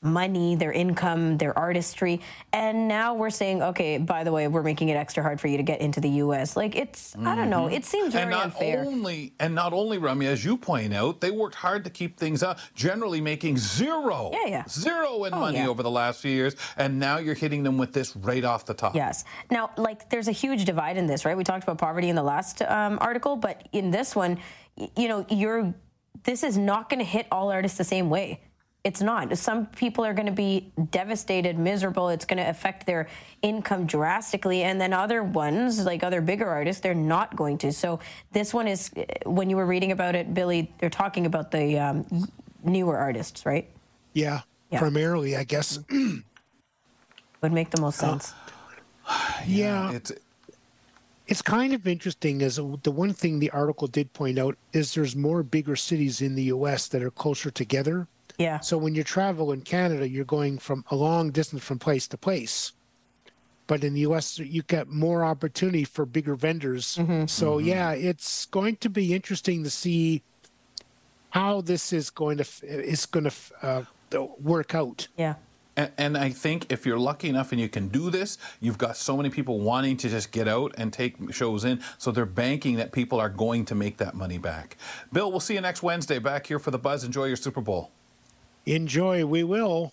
[0.09, 2.21] money, their income, their artistry.
[2.53, 5.57] And now we're saying, okay, by the way, we're making it extra hard for you
[5.57, 6.57] to get into the US.
[6.57, 8.85] Like it's I don't know, it seems very and not unfair.
[8.87, 12.43] only and not only Rummy, as you point out, they worked hard to keep things
[12.45, 14.65] up, generally making zero, Yeah, yeah.
[14.69, 15.69] zero in Oh, money yeah.
[15.69, 18.75] over the last few years, and now you're hitting them with this right off the
[18.75, 18.95] top.
[18.95, 19.25] Yes.
[19.51, 21.37] Now, like, there's a huge divide in this, right?
[21.37, 24.39] We talked about poverty in the last um, article, but in this one,
[24.77, 25.75] y- you know, you're
[26.25, 28.41] this is not going to hit all artists the same way.
[28.85, 29.37] It's not.
[29.37, 32.09] Some people are going to be devastated, miserable.
[32.11, 33.09] It's going to affect their
[33.43, 37.73] income drastically, and then other ones, like other bigger artists, they're not going to.
[37.73, 37.99] So
[38.33, 38.91] this one is,
[39.27, 42.29] when you were reading about it, Billy, they're talking about the um,
[42.63, 43.69] newer artists, right?
[44.13, 44.79] Yeah, Yeah.
[44.79, 45.81] primarily, I guess.
[47.43, 48.35] Would make the most Uh, sense.
[49.47, 50.13] yeah, It's
[51.27, 52.41] it's kind of interesting.
[52.43, 56.35] As the one thing the article did point out is there's more bigger cities in
[56.37, 56.89] the U.S.
[56.89, 58.07] that are closer together.
[58.39, 58.61] Yeah.
[58.61, 62.17] So when you travel in Canada, you're going from a long distance from place to
[62.17, 62.73] place.
[63.67, 66.97] But in the US, you get more opportunity for bigger vendors.
[66.97, 67.27] Mm-hmm.
[67.27, 70.23] So yeah, it's going to be interesting to see
[71.31, 75.09] how this is going to is going to uh, work out.
[75.17, 75.35] Yeah.
[75.77, 78.97] And, and I think if you're lucky enough and you can do this, you've got
[78.97, 81.81] so many people wanting to just get out and take shows in.
[81.99, 84.77] So they're banking that people are going to make that money back.
[85.13, 87.05] Bill, we'll see you next Wednesday back here for the Buzz.
[87.05, 87.93] Enjoy your Super Bowl.
[88.67, 89.93] Enjoy, we will.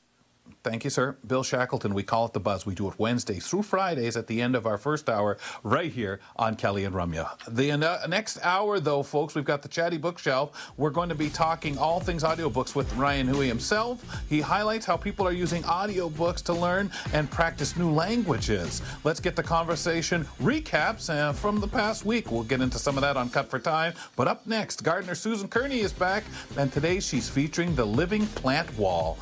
[0.66, 1.16] Thank you, sir.
[1.28, 2.66] Bill Shackleton, we call it The Buzz.
[2.66, 6.20] We do it Wednesdays through Fridays at the end of our first hour right here
[6.38, 7.30] on Kelly and Ramya.
[7.48, 10.74] The uh, next hour, though, folks, we've got the Chatty Bookshelf.
[10.76, 14.04] We're going to be talking all things audiobooks with Ryan Hui himself.
[14.28, 18.82] He highlights how people are using audiobooks to learn and practice new languages.
[19.04, 22.32] Let's get the conversation recaps uh, from the past week.
[22.32, 23.94] We'll get into some of that on Cut for Time.
[24.16, 26.24] But up next, Gardener Susan Kearney is back,
[26.58, 29.20] and today she's featuring the Living Plant Wall.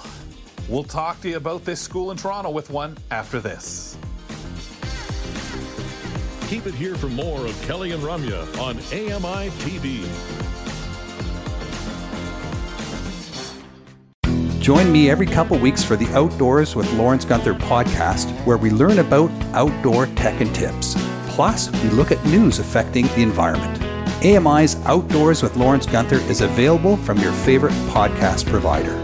[0.69, 3.97] We'll talk to you about this school in Toronto with one after this.
[6.47, 10.03] Keep it here for more of Kelly and Ramya on AMI TV.
[14.61, 18.99] Join me every couple weeks for the Outdoors with Lawrence Gunther podcast, where we learn
[18.99, 20.95] about outdoor tech and tips.
[21.27, 23.81] Plus, we look at news affecting the environment.
[24.23, 29.02] AMI's Outdoors with Lawrence Gunther is available from your favorite podcast provider.